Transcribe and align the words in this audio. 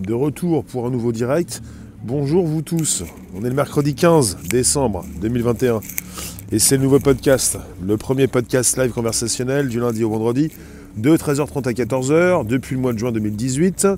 de 0.00 0.12
retour 0.12 0.64
pour 0.64 0.86
un 0.86 0.90
nouveau 0.90 1.12
direct. 1.12 1.62
Bonjour 2.04 2.46
vous 2.46 2.62
tous, 2.62 3.04
on 3.34 3.44
est 3.44 3.48
le 3.48 3.54
mercredi 3.54 3.94
15 3.94 4.38
décembre 4.48 5.04
2021 5.20 5.80
et 6.52 6.58
c'est 6.58 6.76
le 6.76 6.82
nouveau 6.82 7.00
podcast, 7.00 7.58
le 7.82 7.96
premier 7.96 8.26
podcast 8.26 8.76
live 8.76 8.90
conversationnel 8.90 9.68
du 9.68 9.80
lundi 9.80 10.04
au 10.04 10.10
vendredi 10.10 10.52
de 10.96 11.16
13h30 11.16 11.68
à 11.68 11.72
14h 11.72 12.46
depuis 12.46 12.76
le 12.76 12.82
mois 12.82 12.92
de 12.92 12.98
juin 12.98 13.12
2018. 13.12 13.88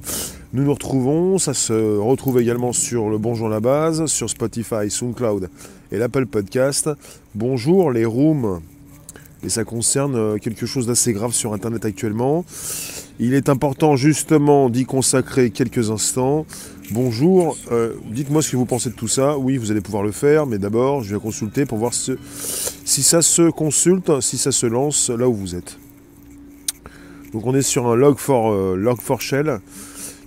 Nous 0.53 0.65
nous 0.65 0.73
retrouvons, 0.73 1.39
ça 1.39 1.55
se 1.55 1.99
retrouve 1.99 2.41
également 2.41 2.73
sur 2.73 3.09
le 3.09 3.19
Bonjour 3.19 3.49
la 3.49 3.61
base, 3.61 4.07
sur 4.07 4.31
Spotify, 4.31 4.91
SoundCloud 4.91 5.51
et 5.93 5.99
l'Apple 5.99 6.27
Podcast. 6.27 6.91
Bonjour 7.35 7.93
les 7.93 8.05
rooms, 8.05 8.61
et 9.45 9.49
ça 9.49 9.65
concerne 9.65 10.17
euh, 10.17 10.39
quelque 10.39 10.67
chose 10.67 10.87
d'assez 10.87 11.13
grave 11.13 11.33
sur 11.33 11.53
Internet 11.53 11.85
actuellement. 11.85 12.45
Il 13.21 13.35
est 13.35 13.49
important 13.49 13.97
justement 13.97 14.71
d'y 14.71 14.85
consacrer 14.85 15.51
quelques 15.51 15.91
instants. 15.91 16.47
Bonjour, 16.93 17.59
euh, 17.73 17.95
dites-moi 18.13 18.43
ce 18.43 18.53
que 18.53 18.57
vous 18.57 18.65
pensez 18.65 18.91
de 18.91 18.95
tout 18.95 19.09
ça. 19.09 19.37
Oui, 19.37 19.57
vous 19.57 19.73
allez 19.73 19.81
pouvoir 19.81 20.05
le 20.05 20.13
faire, 20.13 20.47
mais 20.47 20.59
d'abord, 20.59 21.03
je 21.03 21.17
vais 21.17 21.21
consulter 21.21 21.67
pour 21.67 21.79
voir 21.79 21.93
si 21.95 23.03
ça 23.03 23.21
se 23.21 23.51
consulte, 23.51 24.21
si 24.21 24.39
ça 24.39 24.53
se 24.53 24.67
lance 24.67 25.11
là 25.11 25.29
où 25.29 25.35
vous 25.35 25.57
êtes. 25.57 25.81
Donc 27.33 27.45
on 27.45 27.57
est 27.57 27.63
sur 27.63 27.89
un 27.89 27.97
log 27.97 28.19
for, 28.19 28.53
euh, 28.53 29.19
shell, 29.19 29.59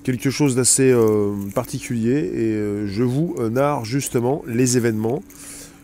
quelque 0.03 0.30
chose 0.30 0.58
d'assez 0.58 0.91
euh, 0.91 1.33
particulier, 1.55 2.17
et 2.17 2.88
je 2.88 3.03
vous 3.03 3.38
narre 3.49 3.85
justement 3.85 4.44
les 4.47 4.75
événements. 4.75 5.23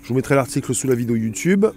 Je 0.04 0.10
vous 0.10 0.16
mettrai 0.16 0.36
l'article 0.36 0.74
sous 0.74 0.88
la 0.88 0.96
vidéo 0.96 1.16
YouTube 1.16 1.68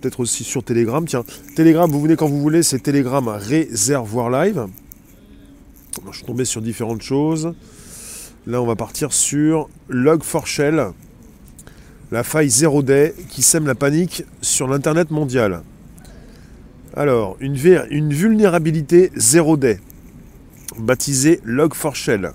peut-être 0.00 0.20
aussi 0.20 0.44
sur 0.44 0.62
Telegram. 0.62 1.04
Tiens, 1.06 1.24
Telegram, 1.56 1.90
vous 1.90 2.00
venez 2.00 2.16
quand 2.16 2.28
vous 2.28 2.40
voulez, 2.40 2.62
c'est 2.62 2.80
Telegram 2.80 3.26
Réservoir 3.28 4.30
Live. 4.30 4.66
je 6.10 6.16
suis 6.16 6.26
tombé 6.26 6.44
sur 6.44 6.62
différentes 6.62 7.02
choses. 7.02 7.54
Là, 8.46 8.60
on 8.60 8.66
va 8.66 8.76
partir 8.76 9.12
sur 9.12 9.68
Log4Shell, 9.88 10.92
la 12.10 12.24
faille 12.24 12.50
0 12.50 12.82
day 12.82 13.14
qui 13.28 13.42
sème 13.42 13.66
la 13.66 13.74
panique 13.74 14.24
sur 14.40 14.66
l'Internet 14.66 15.10
mondial. 15.10 15.62
Alors, 16.94 17.36
une, 17.40 17.54
vulnérabilité 17.54 19.12
0 19.16 19.56
day, 19.56 19.80
baptisée 20.78 21.40
Log4Shell. 21.46 22.32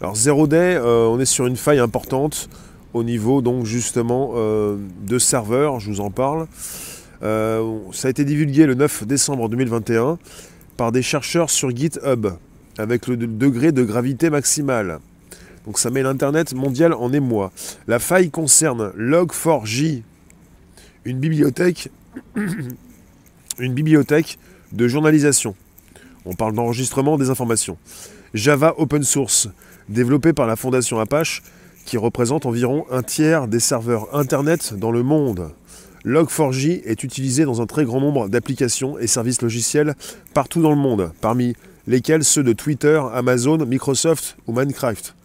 Alors 0.00 0.14
0 0.14 0.46
day, 0.46 0.76
euh, 0.76 1.06
on 1.08 1.20
est 1.20 1.26
sur 1.26 1.46
une 1.46 1.56
faille 1.56 1.80
importante 1.80 2.48
au 2.94 3.02
niveau 3.02 3.42
donc 3.42 3.64
justement 3.64 4.32
euh, 4.34 4.76
de 5.02 5.18
serveurs, 5.18 5.80
je 5.80 5.90
vous 5.90 6.00
en 6.00 6.10
parle. 6.10 6.46
Euh, 7.22 7.78
ça 7.92 8.08
a 8.08 8.10
été 8.10 8.24
divulgué 8.24 8.66
le 8.66 8.74
9 8.74 9.06
décembre 9.06 9.48
2021 9.48 10.18
par 10.76 10.92
des 10.92 11.02
chercheurs 11.02 11.50
sur 11.50 11.74
GitHub 11.74 12.28
avec 12.78 13.06
le 13.06 13.16
degré 13.16 13.72
de 13.72 13.82
gravité 13.82 14.30
maximale. 14.30 15.00
Donc 15.66 15.78
ça 15.78 15.90
met 15.90 16.02
l'Internet 16.02 16.54
mondial 16.54 16.94
en 16.94 17.12
émoi. 17.12 17.52
La 17.86 17.98
faille 17.98 18.30
concerne 18.30 18.90
Log4j, 18.96 20.02
une 21.04 21.18
bibliothèque, 21.18 21.90
une 23.58 23.74
bibliothèque 23.74 24.38
de 24.72 24.88
journalisation. 24.88 25.54
On 26.24 26.34
parle 26.34 26.54
d'enregistrement 26.54 27.18
des 27.18 27.28
informations. 27.28 27.76
Java 28.32 28.74
Open 28.78 29.02
Source, 29.02 29.48
développé 29.88 30.32
par 30.32 30.46
la 30.46 30.56
fondation 30.56 30.98
Apache, 31.00 31.42
qui 31.90 31.98
représente 31.98 32.46
environ 32.46 32.86
un 32.92 33.02
tiers 33.02 33.48
des 33.48 33.58
serveurs 33.58 34.14
Internet 34.14 34.74
dans 34.74 34.92
le 34.92 35.02
monde. 35.02 35.50
Log4j 36.04 36.82
est 36.84 37.02
utilisé 37.02 37.44
dans 37.44 37.60
un 37.60 37.66
très 37.66 37.84
grand 37.84 38.00
nombre 38.00 38.28
d'applications 38.28 38.96
et 39.00 39.08
services 39.08 39.42
logiciels 39.42 39.96
partout 40.32 40.62
dans 40.62 40.70
le 40.70 40.76
monde, 40.76 41.10
parmi 41.20 41.56
lesquels 41.88 42.22
ceux 42.22 42.44
de 42.44 42.52
Twitter, 42.52 43.02
Amazon, 43.12 43.58
Microsoft 43.66 44.36
ou 44.46 44.52
Minecraft. 44.52 45.16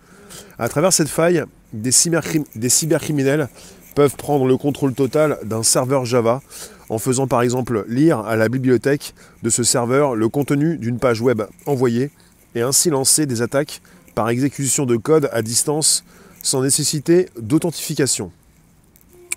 À 0.58 0.68
travers 0.68 0.92
cette 0.92 1.08
faille, 1.08 1.44
des, 1.72 1.92
cybercriminels 1.92 3.48
peuvent 3.94 4.16
prendre 4.16 4.48
le 4.48 4.58
contrôle 4.58 4.96
total 4.96 5.38
d'un 5.44 5.62
serveur 5.62 6.04
Java 6.04 6.42
en 6.90 6.98
faisant 6.98 7.28
par 7.28 7.44
exemple 7.44 7.86
lire 7.88 8.22
à 8.22 8.36
la 8.36 8.50
bibliothèque 8.50 9.14
de 9.44 9.52
ce 9.52 9.62
serveur 9.62 10.16
le 10.16 10.30
contenu 10.30 10.80
d'une 10.80 10.98
page 10.98 11.22
web 11.22 11.44
envoyée 11.68 12.10
et 12.56 12.62
ainsi 12.62 12.90
lancer 12.90 13.28
des 13.28 13.44
attaques 13.44 13.84
par 14.16 14.30
exécution 14.30 14.88
de 14.88 14.96
code 14.96 15.30
à 15.32 15.44
distance 15.44 16.04
sans 16.46 16.62
nécessité 16.62 17.28
d'authentification. 17.40 18.32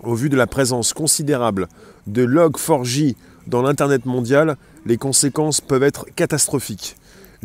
Au 0.04 0.14
vu 0.14 0.28
de 0.28 0.36
la 0.36 0.46
présence 0.46 0.92
considérable 0.92 1.66
de 2.06 2.24
Log4j 2.26 3.16
dans 3.46 3.62
l'Internet 3.62 4.04
mondial, 4.04 4.58
les 4.84 4.98
conséquences 4.98 5.62
peuvent 5.62 5.82
être 5.82 6.04
catastrophiques. 6.14 6.96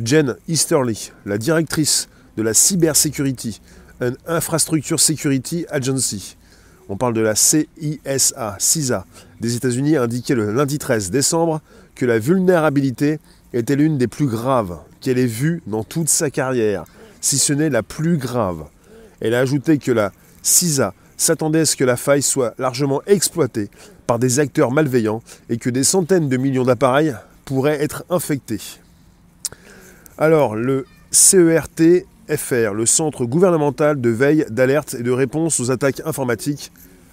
Jen 0.04 0.36
Easterly, 0.50 1.14
la 1.26 1.38
directrice 1.38 2.10
de 2.36 2.44
la 2.44 2.54
Cybersecurity 2.54 3.62
and 4.02 4.14
Infrastructure 4.28 5.00
Security 5.00 5.66
Agency, 5.70 6.36
on 6.90 6.98
parle 6.98 7.14
de 7.14 7.22
la 7.22 7.34
CISA, 7.34 8.58
CISA 8.60 9.06
des 9.40 9.56
États-Unis, 9.56 9.96
a 9.96 10.04
indiqué 10.04 10.36
le 10.36 10.52
lundi 10.52 10.78
13 10.78 11.10
décembre 11.10 11.62
que 11.96 12.06
la 12.06 12.20
vulnérabilité 12.20 13.20
était 13.54 13.78
l'une 13.78 13.98
des 13.98 14.08
plus 14.08 14.28
graves 14.28 14.80
qu'elle 15.00 15.18
ait 15.18 15.26
vues 15.26 15.64
dans 15.68 15.86
toute 15.86 16.10
sa 16.10 16.30
carrière, 16.30 16.84
si 17.22 17.38
ce 17.38 17.54
n'est 17.54 17.70
la 17.70 17.82
plus 17.82 18.18
grave. 18.18 18.66
Elle 19.24 19.34
a 19.34 19.40
ajouté 19.40 19.80
que 19.80 19.92
la 19.92 20.12
CISA 20.44 20.94
s'attendait 21.18 21.62
à 21.62 21.66
ce 21.66 21.76
que 21.76 21.84
la 21.84 21.98
faille 21.98 22.22
soit 22.22 22.54
largement 22.60 23.02
exploitée 23.08 23.70
par 24.06 24.20
des 24.20 24.40
acteurs 24.40 24.72
malveillants 24.72 25.24
et 25.50 25.58
que 25.58 25.70
des 25.70 25.84
centaines 25.84 26.30
de 26.30 26.38
millions 26.38 26.66
d'appareils 26.66 27.16
pourraient 27.46 27.82
être 27.82 28.04
infectés. 28.10 28.62
Alors, 30.18 30.56
le 30.56 30.86
CERT-FR, 31.12 32.74
le 32.74 32.86
Centre 32.86 33.26
gouvernemental 33.26 34.00
de 34.00 34.10
veille, 34.10 34.46
d'alerte 34.50 34.96
et 35.00 35.04
de 35.04 35.12
réponse 35.12 35.60
aux 35.60 35.72
attaques 35.72 36.02
informatiques, 36.06 36.72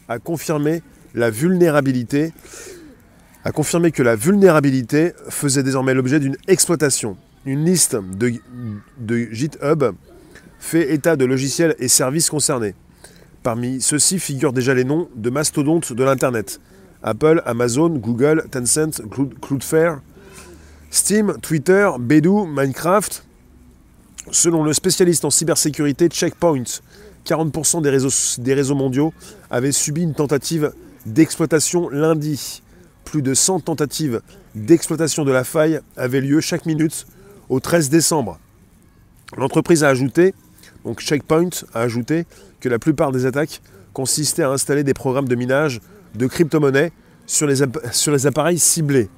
a 0.09 0.19
confirmé 0.19 0.83
la 1.15 1.31
vulnérabilité 1.31 2.33
a 3.45 3.53
confirmé 3.53 3.91
que 3.91 4.03
la 4.03 4.17
vulnérabilité 4.17 5.13
faisait 5.31 5.63
désormais 5.63 5.95
l'objet 5.95 6.21
d'une 6.21 6.37
exploitation. 6.47 7.17
Une 7.47 7.65
liste 7.65 7.97
de, 7.97 8.35
de 8.99 9.17
GitHub 9.33 9.95
fait 10.61 10.93
état 10.93 11.17
de 11.17 11.25
logiciels 11.25 11.75
et 11.81 11.89
services 11.89 12.31
concernés. 12.31 12.75
Parmi 13.43 13.81
ceux-ci 13.81 14.19
figurent 14.19 14.53
déjà 14.53 14.75
les 14.75 14.85
noms 14.85 15.09
de 15.17 15.31
mastodontes 15.31 15.93
de 15.93 16.05
l'Internet. 16.05 16.61
Apple, 17.03 17.43
Amazon, 17.47 17.89
Google, 17.89 18.45
Tencent, 18.51 19.01
Cloudflare, 19.41 20.01
Steam, 20.91 21.37
Twitter, 21.41 21.89
Bedu, 21.99 22.47
Minecraft. 22.47 23.25
Selon 24.31 24.63
le 24.63 24.75
spécialiste 24.75 25.25
en 25.25 25.31
cybersécurité 25.31 26.09
Checkpoint, 26.09 26.65
40% 27.27 27.81
des 27.81 27.91
réseaux, 27.91 28.11
des 28.39 28.55
réseaux 28.55 28.75
mondiaux 28.75 29.15
avaient 29.51 29.73
subi 29.73 30.03
une 30.03 30.15
tentative 30.15 30.73
d'exploitation 31.07 31.89
lundi. 31.89 32.63
Plus 33.05 33.23
de 33.23 33.33
100 33.33 33.61
tentatives 33.61 34.21
d'exploitation 34.55 35.25
de 35.25 35.33
la 35.33 35.43
faille 35.43 35.81
avaient 35.97 36.21
lieu 36.21 36.41
chaque 36.41 36.67
minute 36.67 37.07
au 37.49 37.59
13 37.59 37.89
décembre. 37.89 38.39
L'entreprise 39.37 39.83
a 39.85 39.89
ajouté 39.89 40.35
donc 40.85 41.01
Checkpoint 41.01 41.51
a 41.75 41.81
ajouté 41.81 42.25
que 42.61 42.69
la 42.69 42.79
plupart 42.79 43.13
des 43.13 43.27
attaques 43.27 43.61
consistaient 43.93 44.43
à 44.43 44.51
installer 44.51 44.85
des 44.85 44.95
programmes 44.95 45.29
de 45.29 45.35
minage 45.35 45.81
de 46.15 46.27
crypto-monnaies 46.27 46.93
sur 47.27 47.47
les, 47.47 48.27
appareils 48.27 48.59
ciblés. 48.59 49.09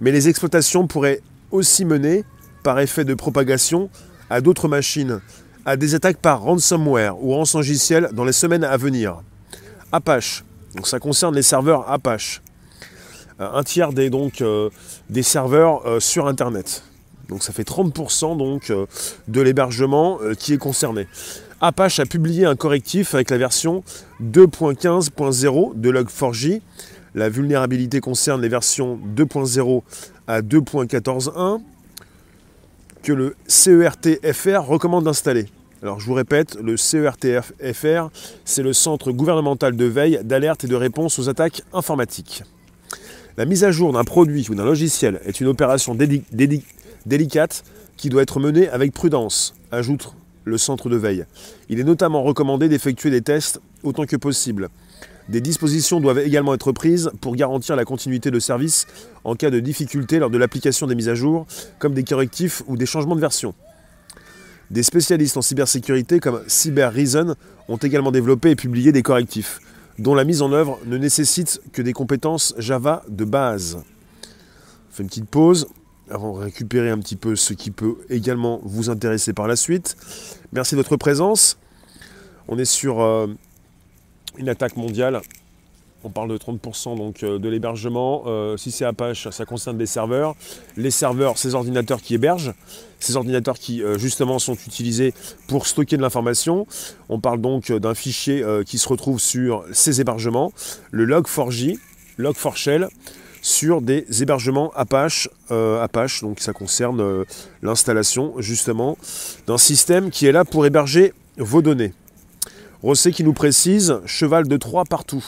Mais 0.00 0.10
les 0.10 0.28
exploitations 0.28 0.86
pourraient 0.86 1.20
aussi 1.50 1.84
mener, 1.84 2.24
par 2.62 2.80
effet 2.80 3.04
de 3.04 3.14
propagation, 3.14 3.90
à 4.28 4.40
d'autres 4.40 4.68
machines, 4.68 5.20
à 5.64 5.76
des 5.76 5.94
attaques 5.94 6.18
par 6.18 6.42
ransomware 6.42 7.22
ou 7.22 7.32
rançongiciel 7.32 8.08
dans 8.12 8.24
les 8.24 8.32
semaines 8.32 8.64
à 8.64 8.76
venir. 8.76 9.22
Apache, 9.92 10.44
donc 10.74 10.88
ça 10.88 10.98
concerne 10.98 11.34
les 11.34 11.42
serveurs 11.42 11.90
Apache. 11.90 12.42
Euh, 13.40 13.50
un 13.52 13.62
tiers 13.62 13.92
des, 13.92 14.10
euh, 14.42 14.70
serveurs 15.22 15.86
euh, 15.86 16.00
sur 16.00 16.26
Internet. 16.26 16.82
Donc 17.28 17.42
ça 17.42 17.52
fait 17.52 17.66
30% 17.66 18.36
donc, 18.36 18.70
euh, 18.70 18.86
de 19.28 19.40
l'hébergement 19.40 20.18
euh, 20.22 20.34
qui 20.34 20.52
est 20.52 20.58
concerné. 20.58 21.06
Apache 21.60 22.00
a 22.00 22.06
publié 22.06 22.44
un 22.44 22.56
correctif 22.56 23.14
avec 23.14 23.30
la 23.30 23.38
version 23.38 23.82
2.15.0 24.22 25.80
de 25.80 25.90
Log4j. 25.90 26.60
La 27.14 27.28
vulnérabilité 27.28 28.00
concerne 28.00 28.42
les 28.42 28.48
versions 28.48 28.98
2.0 29.16 29.82
à 30.26 30.42
2.14.1 30.42 31.60
que 33.02 33.12
le 33.12 33.36
CERTFR 33.46 34.66
recommande 34.66 35.04
d'installer. 35.04 35.46
Alors 35.82 36.00
je 36.00 36.06
vous 36.06 36.14
répète, 36.14 36.56
le 36.62 36.78
CERTFR, 36.78 38.08
c'est 38.46 38.62
le 38.62 38.72
Centre 38.72 39.12
gouvernemental 39.12 39.76
de 39.76 39.84
veille, 39.84 40.18
d'alerte 40.24 40.64
et 40.64 40.66
de 40.66 40.74
réponse 40.74 41.18
aux 41.18 41.28
attaques 41.28 41.62
informatiques. 41.74 42.42
La 43.36 43.44
mise 43.44 43.64
à 43.64 43.70
jour 43.70 43.92
d'un 43.92 44.04
produit 44.04 44.46
ou 44.48 44.54
d'un 44.54 44.64
logiciel 44.64 45.20
est 45.26 45.40
une 45.40 45.48
opération 45.48 45.94
dédiée 45.94 46.62
délicate 47.06 47.64
qui 47.96 48.08
doit 48.08 48.22
être 48.22 48.40
menée 48.40 48.68
avec 48.68 48.92
prudence, 48.92 49.54
ajoute 49.70 50.14
le 50.44 50.58
centre 50.58 50.88
de 50.88 50.96
veille. 50.96 51.24
Il 51.68 51.80
est 51.80 51.84
notamment 51.84 52.22
recommandé 52.22 52.68
d'effectuer 52.68 53.10
des 53.10 53.22
tests 53.22 53.60
autant 53.82 54.04
que 54.04 54.16
possible. 54.16 54.68
Des 55.28 55.40
dispositions 55.40 56.00
doivent 56.00 56.18
également 56.18 56.52
être 56.52 56.72
prises 56.72 57.10
pour 57.20 57.34
garantir 57.34 57.76
la 57.76 57.84
continuité 57.84 58.30
de 58.30 58.38
service 58.38 58.86
en 59.24 59.34
cas 59.34 59.50
de 59.50 59.60
difficulté 59.60 60.18
lors 60.18 60.28
de 60.28 60.36
l'application 60.36 60.86
des 60.86 60.94
mises 60.94 61.08
à 61.08 61.14
jour, 61.14 61.46
comme 61.78 61.94
des 61.94 62.04
correctifs 62.04 62.62
ou 62.66 62.76
des 62.76 62.84
changements 62.84 63.16
de 63.16 63.20
version. 63.20 63.54
Des 64.70 64.82
spécialistes 64.82 65.36
en 65.36 65.42
cybersécurité 65.42 66.20
comme 66.20 66.42
CyberReason 66.46 67.36
ont 67.68 67.76
également 67.76 68.12
développé 68.12 68.50
et 68.50 68.56
publié 68.56 68.92
des 68.92 69.02
correctifs, 69.02 69.60
dont 69.98 70.14
la 70.14 70.24
mise 70.24 70.42
en 70.42 70.52
œuvre 70.52 70.78
ne 70.86 70.98
nécessite 70.98 71.60
que 71.72 71.80
des 71.80 71.92
compétences 71.92 72.54
Java 72.58 73.02
de 73.08 73.24
base. 73.24 73.78
On 74.98 75.02
une 75.02 75.08
petite 75.08 75.28
pause 75.28 75.66
avant 76.14 76.38
de 76.38 76.44
récupérer 76.44 76.90
un 76.90 76.98
petit 76.98 77.16
peu 77.16 77.36
ce 77.36 77.52
qui 77.52 77.70
peut 77.70 77.96
également 78.08 78.60
vous 78.62 78.90
intéresser 78.90 79.32
par 79.32 79.48
la 79.48 79.56
suite. 79.56 79.96
Merci 80.52 80.74
de 80.74 80.80
votre 80.80 80.96
présence. 80.96 81.58
On 82.48 82.58
est 82.58 82.64
sur 82.64 83.00
euh, 83.00 83.26
une 84.38 84.48
attaque 84.48 84.76
mondiale 84.76 85.20
on 86.06 86.10
parle 86.10 86.28
de 86.28 86.36
30% 86.36 86.98
donc, 86.98 87.22
euh, 87.22 87.38
de 87.38 87.48
l'hébergement. 87.48 88.24
Euh, 88.26 88.58
si 88.58 88.70
c'est 88.70 88.84
Apache, 88.84 89.30
ça 89.30 89.46
concerne 89.46 89.78
des 89.78 89.86
serveurs. 89.86 90.36
Les 90.76 90.90
serveurs, 90.90 91.38
ces 91.38 91.54
ordinateurs 91.54 92.02
qui 92.02 92.14
hébergent, 92.14 92.52
ces 93.00 93.16
ordinateurs 93.16 93.58
qui 93.58 93.82
justement 93.96 94.38
sont 94.38 94.52
utilisés 94.52 95.14
pour 95.48 95.66
stocker 95.66 95.96
de 95.96 96.02
l'information. 96.02 96.66
On 97.08 97.20
parle 97.20 97.40
donc 97.40 97.72
d'un 97.72 97.94
fichier 97.94 98.44
qui 98.66 98.76
se 98.76 98.86
retrouve 98.86 99.18
sur 99.18 99.64
ces 99.72 100.02
hébergements, 100.02 100.52
le 100.90 101.06
log4j, 101.06 101.78
log4shell, 102.18 102.88
sur 103.44 103.82
des 103.82 104.06
hébergements 104.22 104.72
Apache. 104.74 105.28
Apache, 105.50 106.22
donc 106.22 106.40
ça 106.40 106.54
concerne 106.54 107.24
l'installation 107.62 108.32
justement 108.38 108.96
d'un 109.46 109.58
système 109.58 110.10
qui 110.10 110.24
est 110.26 110.32
là 110.32 110.46
pour 110.46 110.64
héberger 110.64 111.12
vos 111.36 111.60
données. 111.60 111.92
Rosset 112.82 113.12
qui 113.12 113.22
nous 113.22 113.34
précise 113.34 114.00
cheval 114.06 114.48
de 114.48 114.56
Troie 114.56 114.84
partout. 114.84 115.24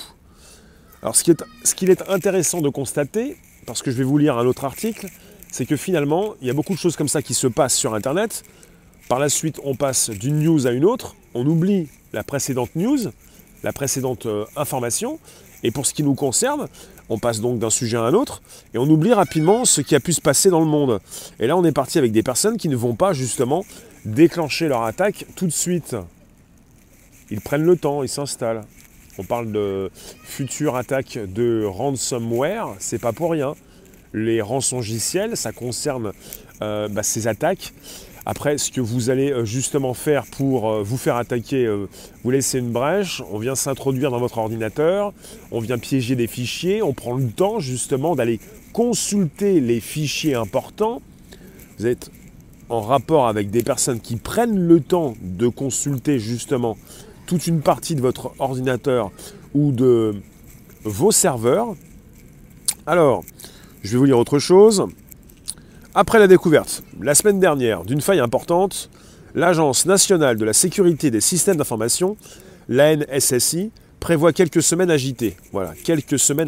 Alors 1.02 1.14
ce 1.14 1.22
qu'il 1.22 1.90
est, 1.90 2.00
est 2.00 2.08
intéressant 2.08 2.62
de 2.62 2.70
constater, 2.70 3.36
parce 3.66 3.82
que 3.82 3.90
je 3.90 3.96
vais 3.96 4.04
vous 4.04 4.16
lire 4.16 4.38
un 4.38 4.46
autre 4.46 4.64
article, 4.64 5.08
c'est 5.52 5.66
que 5.66 5.76
finalement, 5.76 6.34
il 6.40 6.46
y 6.46 6.50
a 6.50 6.54
beaucoup 6.54 6.72
de 6.72 6.78
choses 6.78 6.96
comme 6.96 7.08
ça 7.08 7.20
qui 7.20 7.34
se 7.34 7.46
passent 7.46 7.74
sur 7.74 7.94
Internet. 7.94 8.44
Par 9.08 9.18
la 9.18 9.28
suite, 9.28 9.60
on 9.62 9.76
passe 9.76 10.08
d'une 10.08 10.40
news 10.40 10.66
à 10.66 10.70
une 10.70 10.86
autre, 10.86 11.16
on 11.34 11.46
oublie 11.46 11.88
la 12.14 12.24
précédente 12.24 12.74
news, 12.76 12.98
la 13.62 13.72
précédente 13.72 14.24
euh, 14.24 14.46
information, 14.56 15.18
et 15.62 15.70
pour 15.70 15.86
ce 15.86 15.94
qui 15.94 16.02
nous 16.02 16.14
concerne, 16.14 16.68
on 17.08 17.18
passe 17.18 17.40
donc 17.40 17.58
d'un 17.58 17.70
sujet 17.70 17.96
à 17.96 18.02
un 18.02 18.14
autre, 18.14 18.42
et 18.74 18.78
on 18.78 18.84
oublie 18.84 19.12
rapidement 19.12 19.64
ce 19.64 19.80
qui 19.80 19.94
a 19.94 20.00
pu 20.00 20.12
se 20.12 20.20
passer 20.20 20.50
dans 20.50 20.60
le 20.60 20.66
monde. 20.66 21.00
Et 21.40 21.46
là, 21.46 21.56
on 21.56 21.64
est 21.64 21.72
parti 21.72 21.98
avec 21.98 22.12
des 22.12 22.22
personnes 22.22 22.56
qui 22.56 22.68
ne 22.68 22.76
vont 22.76 22.94
pas 22.94 23.12
justement 23.12 23.64
déclencher 24.04 24.68
leur 24.68 24.82
attaque 24.82 25.26
tout 25.36 25.46
de 25.46 25.52
suite. 25.52 25.96
Ils 27.30 27.40
prennent 27.40 27.64
le 27.64 27.76
temps, 27.76 28.02
ils 28.02 28.08
s'installent. 28.08 28.62
On 29.18 29.24
parle 29.24 29.50
de 29.50 29.90
futures 30.24 30.76
attaques 30.76 31.18
de 31.26 31.64
ransomware, 31.64 32.74
c'est 32.78 33.00
pas 33.00 33.12
pour 33.12 33.30
rien. 33.30 33.54
Les 34.12 34.40
rançongiciels, 34.40 35.36
ça 35.36 35.52
concerne 35.52 36.12
euh, 36.62 36.88
bah, 36.88 37.02
ces 37.02 37.26
attaques. 37.26 37.72
Après, 38.28 38.58
ce 38.58 38.72
que 38.72 38.80
vous 38.80 39.08
allez 39.08 39.30
euh, 39.30 39.44
justement 39.44 39.94
faire 39.94 40.26
pour 40.26 40.68
euh, 40.68 40.82
vous 40.82 40.96
faire 40.96 41.16
attaquer, 41.16 41.72
vous 42.24 42.30
laissez 42.30 42.58
une 42.58 42.72
brèche, 42.72 43.22
on 43.30 43.38
vient 43.38 43.54
s'introduire 43.54 44.10
dans 44.10 44.18
votre 44.18 44.38
ordinateur, 44.38 45.12
on 45.52 45.60
vient 45.60 45.78
piéger 45.78 46.16
des 46.16 46.26
fichiers, 46.26 46.82
on 46.82 46.92
prend 46.92 47.14
le 47.14 47.28
temps 47.28 47.60
justement 47.60 48.16
d'aller 48.16 48.40
consulter 48.72 49.60
les 49.60 49.80
fichiers 49.80 50.34
importants. 50.34 51.00
Vous 51.78 51.86
êtes 51.86 52.10
en 52.68 52.80
rapport 52.80 53.28
avec 53.28 53.50
des 53.50 53.62
personnes 53.62 54.00
qui 54.00 54.16
prennent 54.16 54.58
le 54.58 54.80
temps 54.80 55.14
de 55.22 55.48
consulter 55.48 56.18
justement 56.18 56.76
toute 57.26 57.46
une 57.46 57.60
partie 57.60 57.94
de 57.94 58.00
votre 58.00 58.32
ordinateur 58.38 59.10
ou 59.54 59.72
de 59.72 60.16
vos 60.84 61.12
serveurs. 61.12 61.74
Alors, 62.86 63.24
je 63.82 63.92
vais 63.92 63.98
vous 63.98 64.04
lire 64.04 64.18
autre 64.18 64.38
chose. 64.38 64.86
Après 65.98 66.18
la 66.18 66.26
découverte, 66.26 66.82
la 67.00 67.14
semaine 67.14 67.40
dernière, 67.40 67.82
d'une 67.82 68.02
faille 68.02 68.20
importante, 68.20 68.90
l'Agence 69.34 69.86
nationale 69.86 70.36
de 70.36 70.44
la 70.44 70.52
sécurité 70.52 71.10
des 71.10 71.22
systèmes 71.22 71.56
d'information, 71.56 72.18
l'ANSSI, 72.68 73.70
prévoit 73.98 74.34
quelques 74.34 74.62
semaines 74.62 74.90
agitées. 74.90 75.38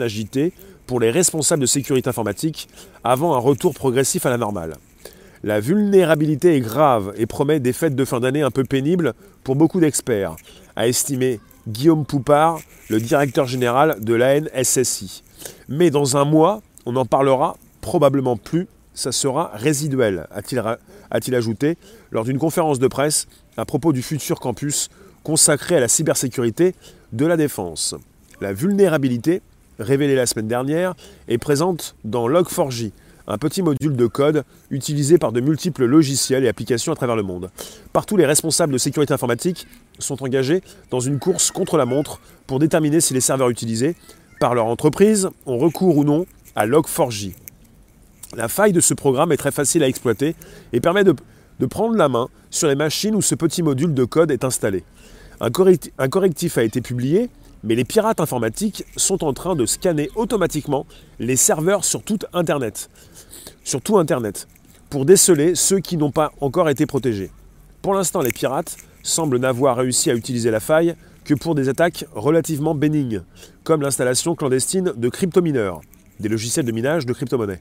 Agitées 0.02 0.52
pour 0.86 1.00
les 1.00 1.10
responsables 1.10 1.62
de 1.62 1.66
sécurité 1.66 2.10
informatique 2.10 2.68
avant 3.02 3.34
un 3.34 3.38
retour 3.38 3.72
progressif 3.72 4.26
à 4.26 4.28
la 4.28 4.36
normale. 4.36 4.76
La 5.42 5.60
vulnérabilité 5.60 6.56
est 6.56 6.60
grave 6.60 7.14
et 7.16 7.24
promet 7.24 7.58
des 7.58 7.72
fêtes 7.72 7.96
de 7.96 8.04
fin 8.04 8.20
d'année 8.20 8.42
un 8.42 8.50
peu 8.50 8.64
pénibles 8.64 9.14
pour 9.44 9.56
beaucoup 9.56 9.80
d'experts, 9.80 10.36
a 10.76 10.88
estimé 10.88 11.40
Guillaume 11.66 12.04
Poupard, 12.04 12.60
le 12.90 13.00
directeur 13.00 13.46
général 13.46 13.96
de 14.00 14.12
l'ANSSI. 14.12 15.22
Mais 15.70 15.88
dans 15.88 16.18
un 16.18 16.26
mois, 16.26 16.60
on 16.84 16.96
en 16.96 17.06
parlera 17.06 17.56
probablement 17.80 18.36
plus, 18.36 18.68
ça 18.98 19.12
sera 19.12 19.52
résiduel, 19.54 20.26
a-t-il 20.32 21.34
ajouté 21.36 21.76
lors 22.10 22.24
d'une 22.24 22.38
conférence 22.38 22.80
de 22.80 22.88
presse 22.88 23.28
à 23.56 23.64
propos 23.64 23.92
du 23.92 24.02
futur 24.02 24.40
campus 24.40 24.88
consacré 25.22 25.76
à 25.76 25.80
la 25.80 25.86
cybersécurité 25.86 26.74
de 27.12 27.24
la 27.24 27.36
défense. 27.36 27.94
La 28.40 28.52
vulnérabilité, 28.52 29.40
révélée 29.78 30.16
la 30.16 30.26
semaine 30.26 30.48
dernière, 30.48 30.94
est 31.28 31.38
présente 31.38 31.94
dans 32.04 32.28
Log4j, 32.28 32.90
un 33.28 33.38
petit 33.38 33.62
module 33.62 33.94
de 33.94 34.06
code 34.08 34.42
utilisé 34.70 35.16
par 35.16 35.30
de 35.30 35.40
multiples 35.40 35.84
logiciels 35.84 36.44
et 36.44 36.48
applications 36.48 36.92
à 36.92 36.96
travers 36.96 37.14
le 37.14 37.22
monde. 37.22 37.50
Partout, 37.92 38.16
les 38.16 38.26
responsables 38.26 38.72
de 38.72 38.78
sécurité 38.78 39.14
informatique 39.14 39.68
sont 40.00 40.24
engagés 40.24 40.60
dans 40.90 41.00
une 41.00 41.20
course 41.20 41.52
contre 41.52 41.76
la 41.76 41.84
montre 41.84 42.20
pour 42.48 42.58
déterminer 42.58 43.00
si 43.00 43.14
les 43.14 43.20
serveurs 43.20 43.50
utilisés 43.50 43.94
par 44.40 44.56
leur 44.56 44.66
entreprise 44.66 45.28
ont 45.46 45.58
recours 45.58 45.96
ou 45.98 46.02
non 46.02 46.26
à 46.56 46.66
Log4j. 46.66 47.34
La 48.36 48.48
faille 48.48 48.72
de 48.72 48.80
ce 48.80 48.94
programme 48.94 49.32
est 49.32 49.36
très 49.36 49.52
facile 49.52 49.82
à 49.82 49.88
exploiter 49.88 50.36
et 50.72 50.80
permet 50.80 51.04
de, 51.04 51.14
prendre 51.68 51.96
la 51.96 52.08
main 52.08 52.28
sur 52.50 52.68
les 52.68 52.74
machines 52.74 53.14
où 53.14 53.22
ce 53.22 53.34
petit 53.34 53.62
module 53.62 53.94
de 53.94 54.04
code 54.04 54.30
est 54.30 54.44
installé. 54.44 54.84
Un, 55.40 55.50
correctif 55.50 56.58
a 56.58 56.62
été 56.62 56.80
publié 56.80 57.30
mais 57.64 57.74
les 57.74 57.84
pirates 57.84 58.20
informatiques 58.20 58.84
sont 58.96 59.24
en 59.24 59.32
train 59.32 59.56
de 59.56 59.66
scanner 59.66 60.10
automatiquement 60.14 60.86
les 61.18 61.36
serveurs 61.36 61.84
sur 61.84 62.02
tout 62.02 62.18
Internet, 62.32 62.88
sur 63.64 63.80
tout 63.80 63.98
Internet, 63.98 64.46
pour 64.90 65.04
déceler 65.04 65.54
ceux 65.54 65.80
qui 65.80 65.96
n'ont 65.96 66.10
pas 66.10 66.32
encore 66.40 66.68
été 66.68 66.86
protégés. 66.86 67.30
Pour 67.82 67.94
l'instant, 67.94 68.20
les 68.20 68.32
pirates 68.32 68.76
semblent 69.02 69.38
n'avoir 69.38 69.76
réussi 69.76 70.10
à 70.10 70.14
utiliser 70.14 70.50
la 70.50 70.60
faille 70.60 70.94
que 71.24 71.34
pour 71.34 71.54
des 71.54 71.68
attaques 71.68 72.06
relativement 72.14 72.74
bénignes, 72.74 73.22
comme 73.64 73.82
l'installation 73.82 74.34
clandestine 74.34 74.92
de 74.96 75.08
cryptomineurs, 75.08 75.80
des 76.20 76.28
logiciels 76.28 76.64
de 76.64 76.72
minage 76.72 77.06
de 77.06 77.12
crypto-monnaies. 77.12 77.60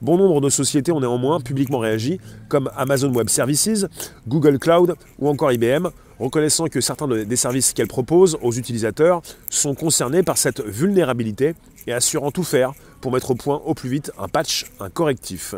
Bon 0.00 0.16
nombre 0.16 0.40
de 0.40 0.48
sociétés 0.48 0.92
ont 0.92 1.00
néanmoins 1.00 1.40
publiquement 1.40 1.80
réagi, 1.80 2.20
comme 2.48 2.70
Amazon 2.76 3.12
Web 3.12 3.28
Services, 3.28 3.84
Google 4.28 4.60
Cloud 4.60 4.94
ou 5.18 5.28
encore 5.28 5.50
IBM, 5.50 5.88
reconnaissant 6.20 6.66
que 6.66 6.80
certains 6.80 7.08
des 7.08 7.36
services 7.36 7.72
qu'elles 7.72 7.88
proposent 7.88 8.38
aux 8.40 8.52
utilisateurs 8.52 9.22
sont 9.50 9.74
concernés 9.74 10.22
par 10.22 10.38
cette 10.38 10.60
vulnérabilité 10.60 11.56
et 11.88 11.92
assurant 11.92 12.30
tout 12.30 12.44
faire 12.44 12.74
pour 13.00 13.10
mettre 13.10 13.32
au 13.32 13.34
point 13.34 13.60
au 13.64 13.74
plus 13.74 13.88
vite 13.88 14.12
un 14.20 14.28
patch, 14.28 14.66
un 14.78 14.88
correctif. 14.88 15.56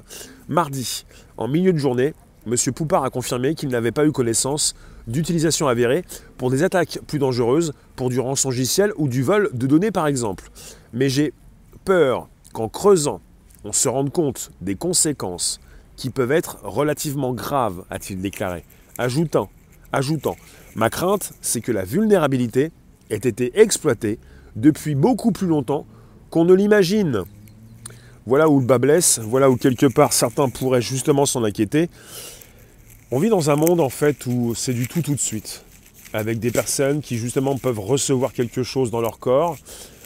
Mardi, 0.49 1.05
en 1.37 1.47
milieu 1.47 1.75
de 1.75 1.79
journée, 1.79 2.15
M. 2.47 2.55
Poupard 2.75 3.05
a 3.05 3.11
confirmé 3.11 3.55
qu'il 3.55 3.69
n'avait 3.69 3.93
pas 3.93 4.07
eu 4.07 4.13
connaissance 4.13 4.75
d'utilisation 5.07 5.69
avérée 5.69 6.03
pour 6.39 6.51
des 6.51 6.63
attaques 6.63 7.01
plus 7.07 7.19
dangereuses, 7.19 7.75
pour 7.95 8.09
du 8.09 8.19
rançongiciel 8.21 8.93
ou 8.97 9.07
du 9.07 9.23
vol 9.23 9.51
de 9.53 9.67
données 9.67 9.91
par 9.91 10.07
exemple. 10.07 10.49
Mais 10.95 11.11
j'ai 11.11 11.35
peur 11.85 12.29
qu'en 12.55 12.71
creusant 12.71 13.21
on 13.65 13.73
se 13.73 13.89
rende 13.89 14.11
compte 14.11 14.51
des 14.61 14.75
conséquences 14.75 15.61
qui 15.97 16.11
peuvent 16.11 16.33
être 16.33 16.59
relativement 16.63 17.35
graves, 17.35 17.85
a-t-il 17.91 18.21
déclaré, 18.21 18.65
ajoutant, 18.99 19.51
ajoutant, 19.93 20.37
ma 20.75 20.89
crainte, 20.89 21.33
c'est 21.41 21.61
que 21.61 21.73
la 21.73 21.85
vulnérabilité 21.85 22.73
ait 23.11 23.17
été 23.17 23.59
exploitée 23.61 24.19
depuis 24.57 24.95
beaucoup 24.95 25.33
plus 25.33 25.47
longtemps 25.47 25.87
qu'on 26.31 26.45
ne 26.45 26.55
l'imagine. 26.55 27.25
Voilà 28.27 28.49
où 28.49 28.61
le 28.61 28.67
bas 28.67 28.79
blesse, 28.79 29.19
voilà 29.19 29.51
où 29.51 29.57
quelque 29.57 29.87
part 29.87 30.13
certains 30.13 30.49
pourraient 30.49 30.83
justement 30.83 31.27
s'en 31.27 31.45
inquiéter. 31.45 31.91
On 33.11 33.19
vit 33.19 33.29
dans 33.29 33.51
un 33.51 33.57
monde 33.57 33.81
en 33.81 33.89
fait 33.89 34.27
où 34.27 34.55
c'est 34.55 34.73
du 34.73 34.87
tout 34.87 35.03
tout 35.03 35.15
de 35.15 35.21
suite, 35.21 35.65
avec 36.13 36.39
des 36.39 36.51
personnes 36.51 37.01
qui 37.03 37.19
justement 37.19 37.59
peuvent 37.59 37.81
recevoir 37.81 38.33
quelque 38.33 38.63
chose 38.63 38.91
dans 38.91 39.01
leur 39.01 39.19
corps, 39.19 39.57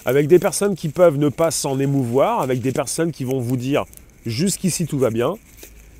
avec 0.04 0.28
des 0.28 0.38
personnes 0.38 0.74
qui 0.74 0.88
peuvent 0.88 1.16
ne 1.16 1.28
pas 1.28 1.50
s'en 1.50 1.78
émouvoir, 1.78 2.40
avec 2.40 2.60
des 2.60 2.72
personnes 2.72 3.12
qui 3.12 3.24
vont 3.24 3.40
vous 3.40 3.56
dire 3.56 3.84
jusqu'ici 4.26 4.86
tout 4.86 4.98
va 4.98 5.10
bien. 5.10 5.34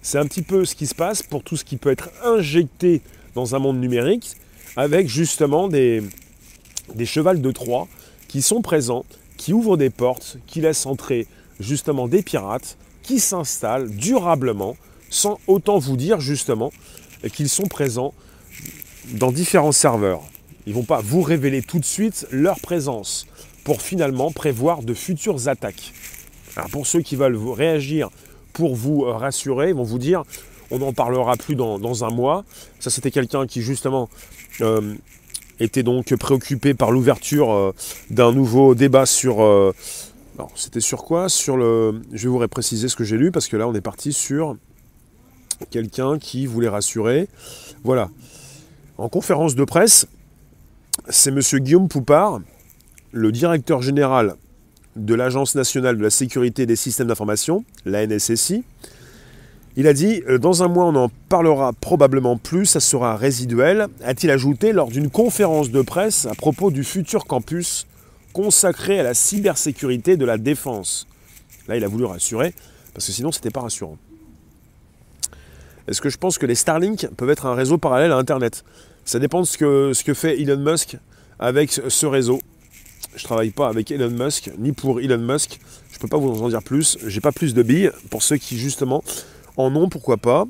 C'est 0.02 0.18
un 0.18 0.26
petit 0.26 0.42
peu 0.42 0.64
ce 0.64 0.74
qui 0.74 0.86
se 0.86 0.94
passe 0.94 1.22
pour 1.22 1.42
tout 1.42 1.56
ce 1.56 1.64
qui 1.64 1.76
peut 1.76 1.90
être 1.90 2.10
injecté 2.22 3.00
dans 3.34 3.54
un 3.54 3.58
monde 3.58 3.80
numérique, 3.80 4.32
avec 4.76 5.08
justement 5.08 5.68
des, 5.68 6.02
des 6.94 7.06
chevals 7.06 7.40
de 7.40 7.50
Troie 7.50 7.88
qui 8.28 8.42
sont 8.42 8.60
présents, 8.60 9.04
qui 9.36 9.52
ouvrent 9.52 9.76
des 9.76 9.90
portes, 9.90 10.38
qui 10.46 10.60
laissent 10.60 10.86
entrer 10.86 11.26
justement 11.58 12.08
des 12.08 12.22
pirates, 12.22 12.76
qui 13.02 13.20
s'installent 13.20 13.90
durablement, 13.90 14.76
sans 15.08 15.38
autant 15.46 15.78
vous 15.78 15.96
dire 15.96 16.20
justement 16.20 16.72
qu'ils 17.32 17.48
sont 17.48 17.66
présents 17.66 18.12
dans 19.12 19.32
différents 19.32 19.72
serveurs. 19.72 20.22
Ils 20.66 20.70
ne 20.70 20.76
vont 20.76 20.84
pas 20.84 21.00
vous 21.00 21.22
révéler 21.22 21.62
tout 21.62 21.78
de 21.78 21.84
suite 21.84 22.26
leur 22.30 22.60
présence 22.60 23.26
pour 23.64 23.82
finalement 23.82 24.30
prévoir 24.30 24.82
de 24.82 24.94
futures 24.94 25.48
attaques. 25.48 25.92
Alors 26.56 26.70
pour 26.70 26.86
ceux 26.86 27.00
qui 27.00 27.16
veulent 27.16 27.36
réagir 27.36 28.10
pour 28.52 28.76
vous 28.76 29.04
euh, 29.04 29.12
rassurer, 29.12 29.70
ils 29.70 29.74
vont 29.74 29.82
vous 29.82 29.98
dire 29.98 30.22
on 30.70 30.78
n'en 30.78 30.92
parlera 30.92 31.36
plus 31.36 31.56
dans, 31.56 32.04
un 32.04 32.10
mois. 32.10 32.44
Ça, 32.80 32.90
c'était 32.90 33.10
quelqu'un 33.10 33.46
qui 33.46 33.60
justement 33.60 34.08
euh, 34.60 34.94
était 35.60 35.82
donc 35.82 36.14
préoccupé 36.16 36.74
par 36.74 36.90
l'ouverture 36.90 37.52
euh, 37.52 37.74
d'un 38.10 38.32
nouveau 38.32 38.74
débat 38.74 39.06
sur... 39.06 39.36
c'était 40.56 40.80
sur 40.80 41.04
quoi? 41.04 41.28
Sur 41.28 41.56
le... 41.56 42.02
Je 42.12 42.24
vais 42.24 42.28
vous 42.28 42.38
repréciser 42.38 42.88
ce 42.88 42.96
que 42.96 43.04
j'ai 43.04 43.18
lu, 43.18 43.30
parce 43.30 43.46
que 43.46 43.56
là, 43.56 43.68
on 43.68 43.74
est 43.74 43.82
parti 43.82 44.12
sur 44.12 44.56
quelqu'un 45.70 46.18
qui 46.18 46.46
voulait 46.46 46.68
rassurer. 46.68 47.28
Voilà. 47.84 48.08
En 48.96 49.08
conférence 49.08 49.54
de 49.54 49.64
presse, 49.64 50.06
c'est 51.08 51.30
M. 51.30 51.40
Guillaume 51.60 51.88
Poupard, 51.88 52.40
le 53.14 53.30
directeur 53.30 53.80
général 53.80 54.34
de 54.96 55.14
l'Agence 55.14 55.54
nationale 55.54 55.96
de 55.96 56.02
la 56.02 56.10
sécurité 56.10 56.66
des 56.66 56.74
systèmes 56.74 57.06
d'information, 57.06 57.64
la 57.84 58.04
NSSI. 58.04 58.64
Il 59.76 59.86
a 59.86 59.92
dit 59.92 60.22
euh, 60.28 60.38
Dans 60.38 60.64
un 60.64 60.68
mois, 60.68 60.86
on 60.86 60.96
en 60.96 61.08
parlera 61.28 61.72
probablement 61.72 62.36
plus, 62.36 62.66
ça 62.66 62.80
sera 62.80 63.16
résiduel, 63.16 63.86
a-t-il 64.02 64.32
ajouté 64.32 64.72
lors 64.72 64.88
d'une 64.88 65.10
conférence 65.10 65.70
de 65.70 65.80
presse 65.80 66.26
à 66.26 66.34
propos 66.34 66.72
du 66.72 66.82
futur 66.82 67.24
campus 67.26 67.86
consacré 68.32 68.98
à 68.98 69.04
la 69.04 69.14
cybersécurité 69.14 70.16
de 70.16 70.24
la 70.24 70.36
défense. 70.36 71.06
Là, 71.68 71.76
il 71.76 71.84
a 71.84 71.88
voulu 71.88 72.04
rassurer, 72.04 72.52
parce 72.94 73.06
que 73.06 73.12
sinon, 73.12 73.30
ce 73.30 73.38
n'était 73.38 73.50
pas 73.50 73.60
rassurant. 73.60 73.96
Est-ce 75.86 76.00
que 76.00 76.08
je 76.08 76.18
pense 76.18 76.36
que 76.36 76.46
les 76.46 76.56
Starlink 76.56 77.08
peuvent 77.16 77.30
être 77.30 77.46
un 77.46 77.54
réseau 77.54 77.78
parallèle 77.78 78.10
à 78.10 78.16
Internet? 78.16 78.64
Ça 79.04 79.20
dépend 79.20 79.40
de 79.40 79.46
ce 79.46 80.02
que 80.02 80.14
fait 80.14 80.40
Elon 80.40 80.58
Musk 80.58 80.96
avec 81.38 81.70
ce 81.70 82.06
réseau. 82.06 82.40
Je 83.16 83.24
travaille 83.24 83.50
pas 83.50 83.68
avec 83.68 83.90
Elon 83.90 84.10
Musk, 84.10 84.50
ni 84.58 84.72
pour 84.72 85.00
Elon 85.00 85.18
Musk. 85.18 85.60
Je 85.92 85.98
peux 85.98 86.08
pas 86.08 86.16
vous 86.16 86.42
en 86.42 86.48
dire 86.48 86.62
plus. 86.62 86.98
J'ai 87.06 87.20
pas 87.20 87.32
plus 87.32 87.54
de 87.54 87.62
billes. 87.62 87.90
Pour 88.10 88.22
ceux 88.22 88.36
qui, 88.36 88.58
justement, 88.58 89.04
en 89.56 89.74
ont, 89.76 89.88
pourquoi 89.88 90.16
pas. 90.16 90.46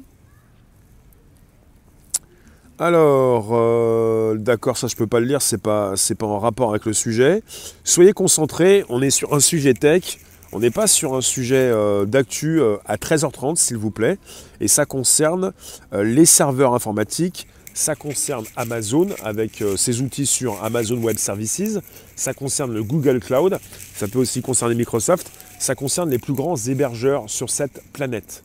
Alors, 2.78 3.50
euh, 3.52 4.34
d'accord, 4.36 4.76
ça 4.76 4.88
je 4.88 4.96
peux 4.96 5.06
pas 5.06 5.20
le 5.20 5.26
lire, 5.26 5.42
c'est 5.42 5.62
pas, 5.62 5.92
c'est 5.94 6.16
pas 6.16 6.26
en 6.26 6.40
rapport 6.40 6.70
avec 6.70 6.86
le 6.86 6.92
sujet. 6.92 7.44
Soyez 7.84 8.12
concentrés, 8.12 8.84
on 8.88 9.00
est 9.00 9.10
sur 9.10 9.32
un 9.32 9.38
sujet 9.38 9.74
tech, 9.74 10.18
on 10.52 10.58
n'est 10.58 10.72
pas 10.72 10.88
sur 10.88 11.14
un 11.14 11.20
sujet 11.20 11.70
euh, 11.70 12.04
d'actu 12.04 12.60
euh, 12.60 12.76
à 12.84 12.96
13h30, 12.96 13.56
s'il 13.56 13.76
vous 13.76 13.92
plaît. 13.92 14.18
Et 14.60 14.66
ça 14.66 14.86
concerne 14.86 15.52
les 15.92 16.26
serveurs 16.26 16.74
informatiques, 16.74 17.46
ça 17.74 17.96
concerne 17.96 18.44
Amazon 18.56 19.08
avec 19.24 19.60
euh, 19.60 19.76
ses 19.76 20.00
outils 20.00 20.26
sur 20.26 20.62
Amazon 20.62 20.96
Web 20.96 21.18
Services. 21.18 21.80
Ça 22.14 22.32
concerne 22.32 22.72
le 22.72 22.84
Google 22.84 23.18
Cloud. 23.18 23.58
Ça 23.94 24.06
peut 24.06 24.20
aussi 24.20 24.40
concerner 24.42 24.76
Microsoft. 24.76 25.30
Ça 25.58 25.74
concerne 25.74 26.08
les 26.08 26.18
plus 26.18 26.32
grands 26.32 26.56
hébergeurs 26.56 27.28
sur 27.28 27.50
cette 27.50 27.82
planète. 27.92 28.44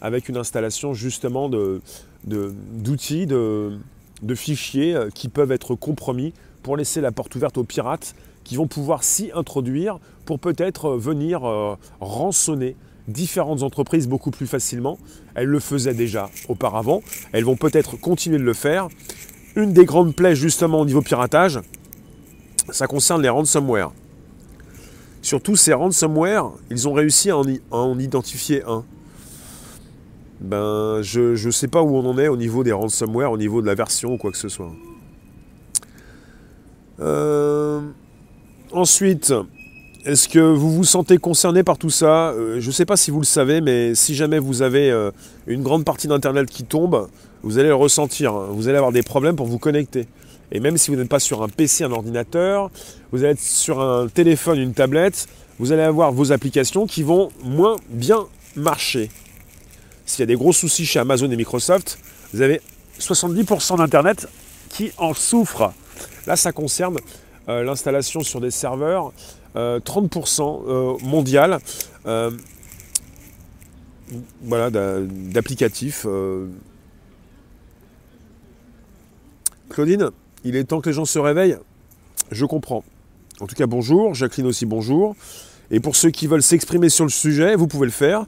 Avec 0.00 0.28
une 0.28 0.36
installation 0.36 0.94
justement 0.94 1.50
d'outils, 2.24 3.26
de, 3.26 3.78
de, 4.22 4.34
fichiers 4.36 4.94
euh, 4.94 5.10
qui 5.12 5.28
peuvent 5.28 5.52
être 5.52 5.74
compromis 5.74 6.32
pour 6.62 6.76
laisser 6.76 7.00
la 7.00 7.10
porte 7.10 7.34
ouverte 7.34 7.58
aux 7.58 7.64
pirates 7.64 8.14
qui 8.44 8.54
vont 8.54 8.68
pouvoir 8.68 9.02
s'y 9.02 9.30
introduire 9.34 9.98
pour 10.24 10.38
peut-être 10.38 10.90
euh, 10.90 10.96
venir 10.96 11.42
rançonner 12.00 12.76
différentes 13.08 13.62
entreprises 13.62 14.06
beaucoup 14.06 14.30
plus 14.30 14.46
facilement. 14.46 14.98
Elles 15.34 15.48
le 15.48 15.58
faisaient 15.58 15.94
déjà 15.94 16.30
auparavant. 16.48 17.02
Elles 17.32 17.44
vont 17.44 17.56
peut-être 17.56 17.96
continuer 17.96 18.38
de 18.38 18.44
le 18.44 18.54
faire. 18.54 18.88
Une 19.56 19.72
des 19.72 19.84
grandes 19.84 20.14
plaies 20.14 20.36
justement 20.36 20.80
au 20.80 20.84
niveau 20.84 21.02
piratage, 21.02 21.58
ça 22.70 22.86
concerne 22.86 23.22
les 23.22 23.28
ransomware. 23.28 23.92
Surtout 25.22 25.56
ces 25.56 25.72
ransomware, 25.72 26.50
ils 26.70 26.86
ont 26.86 26.92
réussi 26.92 27.30
à 27.30 27.36
en, 27.70 27.98
identifier 27.98 28.62
un. 28.64 28.84
Ben, 30.40 31.02
je 31.02 31.44
ne 31.44 31.50
sais 31.50 31.66
pas 31.66 31.82
où 31.82 31.96
on 31.96 32.06
en 32.06 32.18
est 32.18 32.28
au 32.28 32.36
niveau 32.36 32.62
des 32.62 32.72
ransomware, 32.72 33.32
au 33.32 33.38
niveau 33.38 33.60
de 33.60 33.66
la 33.66 33.74
version 33.74 34.12
ou 34.14 34.18
quoi 34.18 34.30
que 34.30 34.36
ce 34.36 34.48
soit. 34.48 34.72
Euh, 37.00 37.80
ensuite, 38.70 39.32
est-ce 40.08 40.26
que 40.26 40.38
vous 40.38 40.72
vous 40.72 40.84
sentez 40.84 41.18
concerné 41.18 41.62
par 41.62 41.76
tout 41.76 41.90
ça? 41.90 42.30
Euh, 42.30 42.60
Je 42.60 42.66
ne 42.66 42.72
sais 42.72 42.86
pas 42.86 42.96
si 42.96 43.10
vous 43.10 43.20
le 43.20 43.26
savez, 43.26 43.60
mais 43.60 43.94
si 43.94 44.14
jamais 44.14 44.38
vous 44.38 44.62
avez 44.62 44.90
euh, 44.90 45.10
une 45.46 45.62
grande 45.62 45.84
partie 45.84 46.08
d'Internet 46.08 46.48
qui 46.48 46.64
tombe, 46.64 47.08
vous 47.42 47.58
allez 47.58 47.68
le 47.68 47.74
ressentir. 47.74 48.32
Hein. 48.32 48.46
Vous 48.52 48.68
allez 48.68 48.78
avoir 48.78 48.90
des 48.90 49.02
problèmes 49.02 49.36
pour 49.36 49.46
vous 49.46 49.58
connecter. 49.58 50.08
Et 50.50 50.60
même 50.60 50.78
si 50.78 50.90
vous 50.90 50.96
n'êtes 50.96 51.10
pas 51.10 51.18
sur 51.18 51.42
un 51.42 51.48
PC, 51.50 51.84
un 51.84 51.92
ordinateur, 51.92 52.70
vous 53.12 53.22
allez 53.22 53.32
être 53.32 53.40
sur 53.40 53.82
un 53.82 54.08
téléphone, 54.08 54.58
une 54.58 54.72
tablette, 54.72 55.28
vous 55.58 55.72
allez 55.72 55.82
avoir 55.82 56.10
vos 56.10 56.32
applications 56.32 56.86
qui 56.86 57.02
vont 57.02 57.28
moins 57.44 57.76
bien 57.90 58.24
marcher. 58.56 59.10
S'il 60.06 60.20
y 60.20 60.22
a 60.22 60.26
des 60.26 60.36
gros 60.36 60.54
soucis 60.54 60.86
chez 60.86 61.00
Amazon 61.00 61.30
et 61.30 61.36
Microsoft, 61.36 61.98
vous 62.32 62.40
avez 62.40 62.62
70% 62.98 63.76
d'Internet 63.76 64.26
qui 64.70 64.90
en 64.96 65.12
souffre. 65.12 65.70
Là, 66.26 66.36
ça 66.36 66.52
concerne 66.52 66.96
euh, 67.50 67.62
l'installation 67.62 68.20
sur 68.20 68.40
des 68.40 68.50
serveurs 68.50 69.12
30% 69.54 70.40
euh, 70.40 70.70
euh, 70.70 70.98
mondial 71.02 71.58
euh, 72.06 72.30
voilà, 74.42 74.70
d'applicatifs. 74.70 76.06
Claudine, 79.68 80.10
il 80.44 80.56
est 80.56 80.64
temps 80.64 80.80
que 80.80 80.88
les 80.88 80.94
gens 80.94 81.04
se 81.04 81.18
réveillent 81.18 81.58
Je 82.30 82.46
comprends. 82.46 82.84
En 83.40 83.46
tout 83.46 83.54
cas, 83.54 83.66
bonjour. 83.66 84.14
Jacqueline 84.14 84.46
aussi, 84.46 84.64
bonjour. 84.64 85.14
Et 85.70 85.80
pour 85.80 85.94
ceux 85.94 86.10
qui 86.10 86.26
veulent 86.26 86.42
s'exprimer 86.42 86.88
sur 86.88 87.04
le 87.04 87.10
sujet, 87.10 87.54
vous 87.54 87.66
pouvez 87.66 87.86
le 87.86 87.92
faire. 87.92 88.24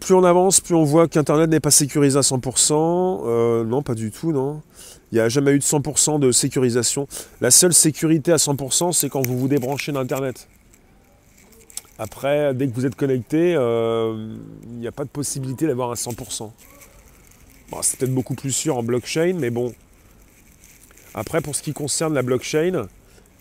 Plus 0.00 0.14
on 0.14 0.24
avance, 0.24 0.60
plus 0.60 0.74
on 0.74 0.84
voit 0.84 1.08
qu'Internet 1.08 1.48
n'est 1.50 1.60
pas 1.60 1.70
sécurisé 1.70 2.18
à 2.18 2.22
100%. 2.22 3.64
non, 3.64 3.82
pas 3.82 3.94
du 3.94 4.10
tout, 4.10 4.32
non. 4.32 4.62
Il 5.10 5.14
n'y 5.14 5.20
a 5.20 5.28
jamais 5.28 5.52
eu 5.52 5.58
de 5.58 5.64
100% 5.64 6.20
de 6.20 6.30
sécurisation. 6.32 7.08
La 7.40 7.50
seule 7.50 7.72
sécurité 7.72 8.32
à 8.32 8.36
100%, 8.36 8.92
c'est 8.92 9.08
quand 9.08 9.22
vous 9.22 9.38
vous 9.38 9.48
débranchez 9.48 9.92
d'Internet. 9.92 10.48
Après, 11.98 12.54
dès 12.54 12.68
que 12.68 12.74
vous 12.74 12.86
êtes 12.86 12.94
connecté, 12.94 13.54
euh, 13.56 14.36
il 14.64 14.78
n'y 14.78 14.86
a 14.86 14.92
pas 14.92 15.04
de 15.04 15.08
possibilité 15.08 15.66
d'avoir 15.66 15.90
un 15.90 15.94
100%. 15.94 16.50
c'est 17.82 17.98
peut-être 17.98 18.14
beaucoup 18.14 18.34
plus 18.34 18.52
sûr 18.52 18.76
en 18.76 18.82
blockchain, 18.84 19.34
mais 19.38 19.50
bon. 19.50 19.74
Après, 21.14 21.40
pour 21.40 21.56
ce 21.56 21.62
qui 21.62 21.72
concerne 21.72 22.14
la 22.14 22.22
blockchain, 22.22 22.86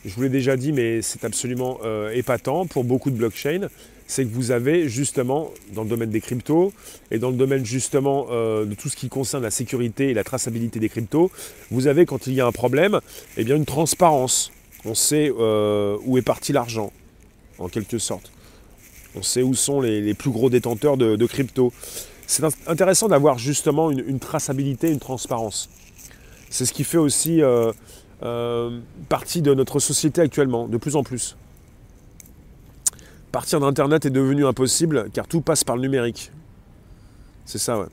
je 0.06 0.16
vous 0.16 0.24
l'ai 0.24 0.30
déjà 0.30 0.56
dit, 0.58 0.72
mais 0.72 1.04
c'est 1.04 1.24
absolument 1.24 1.78
euh, 1.84 2.10
épatant 2.12 2.66
pour 2.66 2.84
beaucoup 2.84 3.12
de 3.12 3.18
blockchains 3.18 3.68
c'est 4.08 4.24
que 4.24 4.34
vous 4.34 4.52
avez 4.52 4.88
justement, 4.88 5.52
dans 5.74 5.84
le 5.84 5.90
domaine 5.90 6.10
des 6.10 6.22
cryptos 6.22 6.72
et 7.12 7.20
dans 7.20 7.30
le 7.30 7.36
domaine 7.36 7.66
justement 7.66 8.28
euh, 8.32 8.66
de 8.66 8.74
tout 8.74 8.88
ce 8.90 8.96
qui 8.96 9.10
concerne 9.10 9.44
la 9.44 9.52
sécurité 9.52 10.10
et 10.10 10.14
la 10.14 10.24
traçabilité 10.24 10.80
des 10.80 10.90
cryptos, 10.90 11.30
vous 11.70 11.88
avez 11.88 12.06
quand 12.06 12.26
il 12.26 12.34
y 12.34 12.42
a 12.42 12.48
un 12.48 12.54
problème, 12.54 13.02
eh 13.36 13.44
bien 13.44 13.58
une 13.58 13.66
transparence. 13.66 14.52
On 14.86 14.96
sait 14.96 15.32
euh, 15.38 15.98
où 16.06 16.18
est 16.18 16.22
parti 16.22 16.54
l'argent, 16.54 16.94
en 17.60 17.68
quelque 17.68 17.98
sorte. 17.98 18.32
On 19.16 19.22
sait 19.22 19.44
où 19.44 19.54
sont 19.54 19.82
les, 19.82 20.14
plus 20.14 20.30
gros 20.30 20.50
détenteurs 20.50 20.96
de, 20.96 21.26
cryptos. 21.26 21.74
C'est 22.28 22.44
intéressant 22.68 23.08
d'avoir 23.08 23.38
justement 23.38 23.90
une, 23.92 24.20
traçabilité, 24.20 24.92
une 24.92 25.00
transparence. 25.00 25.70
C'est 26.50 26.66
ce 26.66 26.72
qui 26.72 26.84
fait 26.84 27.00
aussi 27.00 27.42
euh, 27.42 28.80
partie 29.10 29.42
de 29.42 29.54
notre 29.54 29.80
société 29.80 30.22
actuellement, 30.22 30.68
de 30.68 30.78
plus 30.78 30.96
en 30.96 31.04
plus 31.04 31.36
partir 33.38 33.60
d'Internet 33.60 34.04
est 34.04 34.10
devenu 34.10 34.48
impossible 34.48 35.12
car 35.14 35.28
tout 35.28 35.42
passe 35.42 35.64
par 35.64 35.76
le 35.76 35.84
numérique. 35.84 36.32
C'est 37.46 37.60
ça, 37.60 37.78
ouais. 37.78 37.86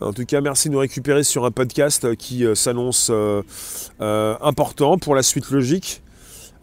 En 0.00 0.12
tout 0.12 0.24
cas, 0.24 0.40
merci 0.40 0.66
de 0.66 0.72
nous 0.72 0.80
récupérer 0.80 1.22
sur 1.22 1.44
un 1.44 1.52
podcast 1.52 2.16
qui 2.16 2.44
euh, 2.44 2.56
s'annonce 2.56 3.06
euh, 3.12 3.42
euh, 4.00 4.34
important 4.40 4.98
pour 4.98 5.14
la 5.14 5.22
suite 5.22 5.48
logique. 5.52 6.02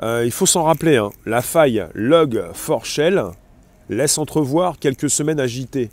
il 0.03 0.31
faut 0.31 0.45
s'en 0.45 0.65
rappeler, 0.65 0.97
hein. 0.97 1.11
la 1.25 1.41
faille 1.41 1.87
log 1.93 2.43
for 2.53 2.83
shell 2.85 3.23
laisse 3.87 4.17
entrevoir 4.17 4.77
quelques 4.77 5.09
semaines 5.09 5.39
agitées. 5.39 5.89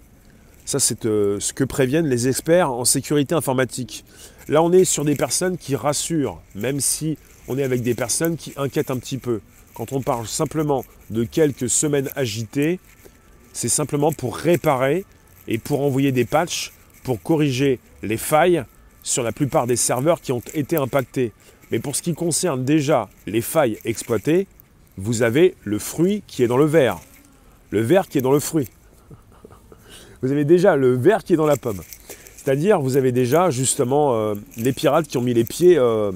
Ça, 0.65 0.81
c'est 0.81 1.05
ce 1.05 1.53
que 1.53 1.63
préviennent 1.63 2.09
les 2.09 2.27
experts 2.27 2.73
en 2.73 2.85
sécurité 2.85 3.37
informatique. 3.37 4.05
Là, 4.49 4.61
on 4.61 4.73
est 4.73 4.85
sur 4.85 5.05
des 5.05 5.15
personnes 5.15 5.57
qui 5.57 5.77
rassurent, 5.77 6.43
même 6.57 6.81
si 6.81 7.17
on 7.47 7.57
est 7.59 7.63
avec 7.63 7.85
des 7.85 7.95
personnes 7.95 8.37
qui 8.37 8.55
inquiètent 8.57 8.91
un 8.91 8.99
petit 8.99 9.19
peu. 9.19 9.41
Quand 9.77 9.93
on 9.93 10.01
parle 10.01 10.27
simplement 10.27 10.87
de 11.11 11.25
quelques 11.25 11.69
semaines 11.69 12.09
agitées, 12.17 12.81
c'est 13.53 13.69
simplement 13.69 14.11
pour 14.11 14.35
réparer 14.35 15.05
et 15.49 15.59
pour 15.59 15.83
envoyer 15.83 16.13
des 16.13 16.25
patchs 16.25 16.73
pour 17.05 17.23
corriger 17.23 17.79
les 18.03 18.17
failles 18.17 18.65
sur 19.03 19.23
la 19.23 19.33
plupart 19.33 19.67
des 19.67 19.77
serveurs 19.77 20.23
qui 20.23 20.33
ont 20.33 20.41
été 20.55 20.79
impactés. 20.79 21.33
Mais 21.71 21.79
pour 21.79 21.95
ce 21.95 22.01
qui 22.01 22.15
concerne 22.15 22.65
déjà 22.65 23.11
les 23.27 23.43
failles 23.43 23.79
exploitées, 23.85 24.47
vous 24.97 25.21
avez 25.21 25.55
le 25.63 25.79
fruit 25.79 26.23
qui 26.27 26.43
est 26.43 26.49
dans 26.49 26.57
le 26.57 26.65
verre, 26.65 26.99
le 27.69 27.83
verre 27.83 28.09
qui 28.09 28.17
est 28.17 28.23
dans 28.23 28.33
le 28.33 28.41
fruit. 28.41 28.69
Vous 30.23 30.33
avez 30.33 30.47
déjà 30.47 30.75
le 30.75 30.97
verre 30.97 31.23
qui 31.23 31.35
est 31.35 31.37
dans 31.37 31.47
la 31.47 31.59
pomme. 31.59 31.83
C'est-à-dire, 32.37 32.81
vous 32.81 32.97
avez 32.97 33.13
déjà 33.13 33.51
justement 33.51 34.15
euh, 34.15 34.35
les 34.57 34.73
pirates 34.73 35.07
qui 35.07 35.19
ont 35.19 35.23
mis 35.23 35.35
les 35.35 35.45
pieds 35.45 35.77
euh, 35.77 36.13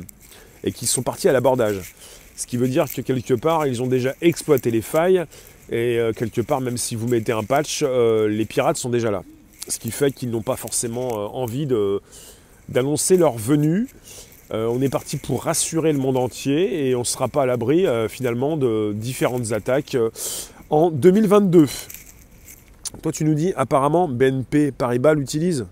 et 0.64 0.72
qui 0.72 0.86
sont 0.86 1.02
partis 1.02 1.28
à 1.28 1.32
l'abordage. 1.32 1.94
Ce 2.40 2.46
qui 2.46 2.56
veut 2.56 2.68
dire 2.68 2.90
que 2.90 3.02
quelque 3.02 3.34
part, 3.34 3.66
ils 3.66 3.82
ont 3.82 3.86
déjà 3.86 4.14
exploité 4.22 4.70
les 4.70 4.80
failles 4.80 5.26
Et 5.70 5.98
euh, 5.98 6.14
quelque 6.14 6.40
part, 6.40 6.62
même 6.62 6.78
si 6.78 6.94
vous 6.94 7.06
mettez 7.06 7.32
un 7.32 7.44
patch, 7.44 7.84
euh, 7.86 8.28
les 8.28 8.46
pirates 8.46 8.78
sont 8.78 8.88
déjà 8.88 9.10
là. 9.10 9.24
Ce 9.68 9.78
qui 9.78 9.90
fait 9.90 10.10
qu'ils 10.10 10.30
n'ont 10.30 10.40
pas 10.40 10.56
forcément 10.56 11.10
euh, 11.12 11.26
envie 11.34 11.68
d'annoncer 12.70 13.18
leur 13.18 13.36
venue. 13.36 13.88
on 14.52 14.80
est 14.80 14.88
parti 14.88 15.18
pour 15.18 15.42
rassurer 15.44 15.92
le 15.92 15.98
monde 15.98 16.16
entier 16.16 16.88
et 16.88 16.94
on 16.94 17.00
ne 17.00 17.04
sera 17.04 17.28
pas 17.28 17.42
à 17.42 17.46
l'abri 17.46 17.84
finalement 18.08 18.56
de 18.56 18.94
différentes 18.96 19.52
attaques 19.52 19.96
en 20.70 20.90
2022. 20.90 21.66
Toi, 23.02 23.12
tu 23.12 23.24
nous 23.24 23.34
dis 23.34 23.52
apparemment 23.54 24.08
BNP 24.08 24.72
Paribas 24.72 25.12
l'utilise. 25.12 25.66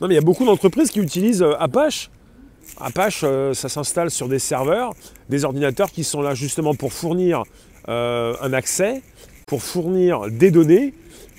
Non, 0.00 0.08
mais 0.08 0.14
il 0.14 0.16
y 0.16 0.18
a 0.18 0.26
beaucoup 0.26 0.44
d'entreprises 0.44 0.90
qui 0.90 0.98
utilisent 0.98 1.46
Apache. 1.60 2.10
Apache, 2.82 3.24
ça 3.52 3.68
s'installe 3.68 4.10
sur 4.10 4.28
des 4.28 4.38
serveurs, 4.38 4.94
des 5.28 5.44
ordinateurs 5.44 5.90
qui 5.90 6.04
sont 6.04 6.20
là 6.20 6.34
justement 6.34 6.74
pour 6.74 6.92
fournir 6.92 7.44
euh, 7.88 8.34
un 8.40 8.52
accès 8.52 9.02
pour 9.46 9.62
fournir 9.62 10.30
des 10.30 10.50
données, 10.50 10.94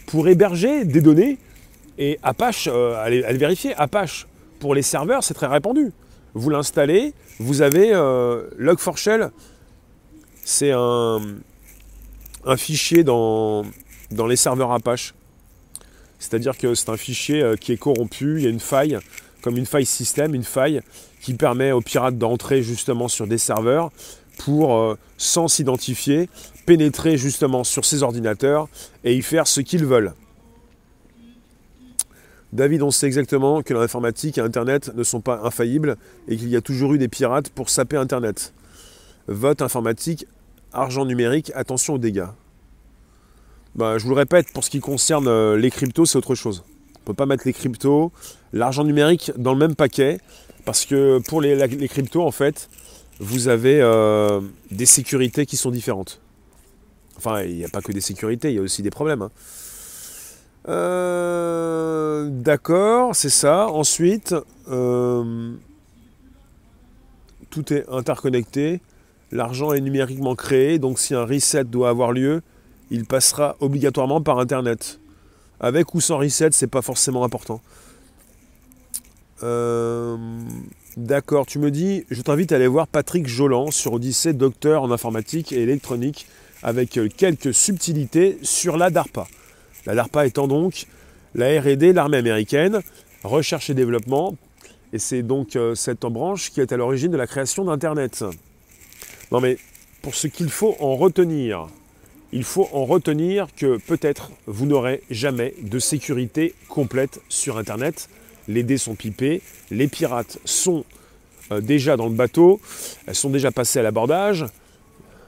pour 0.05 0.27
héberger 0.27 0.83
des 0.85 1.01
données. 1.01 1.39
Et 1.97 2.19
Apache, 2.21 2.67
euh, 2.71 3.01
allez, 3.01 3.21
vérifier, 3.37 3.73
Apache, 3.75 4.27
pour 4.59 4.75
les 4.75 4.81
serveurs, 4.81 5.23
c'est 5.23 5.33
très 5.33 5.47
répandu. 5.47 5.91
Vous 6.33 6.49
l'installez, 6.49 7.13
vous 7.39 7.61
avez 7.61 7.91
euh, 7.93 8.49
Log4Shell, 8.59 9.31
c'est 10.43 10.71
un, 10.73 11.21
fichier 12.57 13.03
dans, 13.03 13.63
dans 14.11 14.27
les 14.27 14.35
serveurs 14.35 14.73
Apache. 14.73 15.15
C'est-à-dire 16.19 16.57
que 16.57 16.75
c'est 16.75 16.89
un 16.89 16.97
fichier 16.97 17.55
qui 17.59 17.71
est 17.71 17.77
corrompu, 17.77 18.35
il 18.37 18.43
y 18.43 18.47
a 18.47 18.49
une 18.49 18.59
faille, 18.59 18.99
comme 19.41 19.57
une 19.57 19.65
faille 19.65 19.85
système, 19.85 20.35
une 20.35 20.43
faille 20.43 20.81
qui 21.23 21.33
permet 21.33 21.71
aux 21.71 21.81
pirates 21.81 22.17
d'entrer 22.17 22.61
justement 22.61 23.07
sur 23.07 23.27
des 23.27 23.37
serveurs 23.37 23.91
pour, 24.37 24.75
euh, 24.75 24.97
sans 25.17 25.47
s'identifier, 25.47 26.29
pénétrer 26.65 27.17
justement 27.17 27.63
sur 27.63 27.85
ces 27.85 28.03
ordinateurs 28.03 28.67
et 29.03 29.15
y 29.15 29.21
faire 29.21 29.47
ce 29.47 29.61
qu'ils 29.61 29.85
veulent. 29.85 30.13
David, 32.51 32.83
on 32.83 32.91
sait 32.91 33.07
exactement 33.07 33.63
que 33.63 33.73
l'informatique 33.73 34.37
et 34.37 34.41
Internet 34.41 34.91
ne 34.93 35.03
sont 35.03 35.21
pas 35.21 35.39
infaillibles 35.43 35.97
et 36.27 36.35
qu'il 36.35 36.49
y 36.49 36.55
a 36.55 36.61
toujours 36.61 36.93
eu 36.93 36.97
des 36.97 37.07
pirates 37.07 37.49
pour 37.49 37.69
saper 37.69 37.97
Internet. 37.97 38.53
Vote 39.27 39.61
informatique, 39.61 40.27
argent 40.73 41.05
numérique, 41.05 41.51
attention 41.55 41.93
aux 41.93 41.97
dégâts. 41.97 42.27
Bah, 43.75 43.97
je 43.97 44.03
vous 44.03 44.09
le 44.09 44.17
répète, 44.17 44.51
pour 44.53 44.63
ce 44.63 44.69
qui 44.69 44.81
concerne 44.81 45.27
euh, 45.27 45.57
les 45.57 45.71
cryptos, 45.71 46.05
c'est 46.05 46.17
autre 46.17 46.35
chose. 46.35 46.63
On 46.67 46.99
ne 46.99 47.05
peut 47.05 47.13
pas 47.15 47.25
mettre 47.25 47.43
les 47.45 47.53
cryptos, 47.53 48.11
l'argent 48.51 48.83
numérique 48.83 49.31
dans 49.35 49.53
le 49.53 49.59
même 49.59 49.75
paquet, 49.75 50.19
parce 50.65 50.85
que 50.85 51.19
pour 51.19 51.41
les, 51.41 51.87
cryptos, 51.87 52.23
en 52.23 52.31
fait, 52.31 52.69
vous 53.19 53.47
avez 53.47 53.81
euh, 53.81 54.41
des 54.71 54.85
sécurités 54.85 55.45
qui 55.45 55.57
sont 55.57 55.71
différentes. 55.71 56.21
Enfin, 57.17 57.43
il 57.43 57.55
n'y 57.55 57.65
a 57.65 57.69
pas 57.69 57.81
que 57.81 57.91
des 57.91 58.01
sécurités, 58.01 58.49
il 58.49 58.55
y 58.55 58.59
a 58.59 58.61
aussi 58.61 58.81
des 58.81 58.89
problèmes. 58.89 59.21
Hein. 59.21 59.31
Euh, 60.69 62.29
d'accord, 62.29 63.15
c'est 63.15 63.29
ça. 63.29 63.67
Ensuite, 63.67 64.35
euh, 64.69 65.53
tout 67.49 67.73
est 67.73 67.87
interconnecté. 67.89 68.81
L'argent 69.31 69.73
est 69.73 69.81
numériquement 69.81 70.35
créé, 70.35 70.79
donc 70.79 70.99
si 70.99 71.13
un 71.13 71.25
reset 71.25 71.65
doit 71.65 71.89
avoir 71.89 72.11
lieu, 72.11 72.41
il 72.91 73.05
passera 73.05 73.55
obligatoirement 73.59 74.21
par 74.21 74.39
Internet. 74.39 74.99
Avec 75.59 75.93
ou 75.95 76.01
sans 76.01 76.17
reset, 76.17 76.49
c'est 76.51 76.67
pas 76.67 76.81
forcément 76.81 77.23
important. 77.23 77.61
Euh, 79.43 80.17
D'accord, 80.95 81.47
tu 81.47 81.57
me 81.57 81.71
dis, 81.71 82.05
je 82.11 82.21
t'invite 82.21 82.51
à 82.51 82.55
aller 82.57 82.67
voir 82.67 82.87
Patrick 82.87 83.25
Jolan 83.27 83.71
sur 83.71 83.93
Odyssée, 83.93 84.33
docteur 84.33 84.83
en 84.83 84.91
informatique 84.91 85.51
et 85.51 85.61
électronique, 85.61 86.27
avec 86.61 86.97
euh, 86.97 87.09
quelques 87.09 87.51
subtilités 87.51 88.37
sur 88.43 88.77
la 88.77 88.91
DARPA. 88.91 89.27
La 89.87 89.95
DARPA 89.95 90.27
étant 90.27 90.47
donc 90.47 90.85
la 91.33 91.59
RD, 91.59 91.95
l'armée 91.95 92.17
américaine, 92.17 92.81
recherche 93.23 93.71
et 93.71 93.73
développement, 93.73 94.37
et 94.93 94.99
c'est 94.99 95.23
donc 95.23 95.55
euh, 95.55 95.73
cette 95.73 96.01
branche 96.01 96.51
qui 96.51 96.61
est 96.61 96.71
à 96.71 96.77
l'origine 96.77 97.11
de 97.11 97.17
la 97.17 97.25
création 97.25 97.65
d'Internet. 97.65 98.23
Non 99.31 99.41
mais, 99.41 99.57
pour 100.03 100.13
ce 100.13 100.27
qu'il 100.27 100.49
faut 100.49 100.75
en 100.79 100.95
retenir, 100.95 101.69
il 102.31 102.43
faut 102.43 102.69
en 102.71 102.85
retenir 102.85 103.47
que 103.55 103.77
peut-être 103.77 104.29
vous 104.45 104.67
n'aurez 104.67 105.01
jamais 105.09 105.55
de 105.59 105.79
sécurité 105.79 106.53
complète 106.69 107.19
sur 107.29 107.57
Internet, 107.57 108.09
les 108.47 108.63
dés 108.63 108.77
sont 108.77 108.95
pipés, 108.95 109.41
les 109.71 109.87
pirates 109.87 110.39
sont 110.45 110.85
euh, 111.51 111.61
déjà 111.61 111.97
dans 111.97 112.07
le 112.07 112.13
bateau, 112.13 112.59
elles 113.07 113.15
sont 113.15 113.29
déjà 113.29 113.51
passées 113.51 113.79
à 113.79 113.83
l'abordage, 113.83 114.45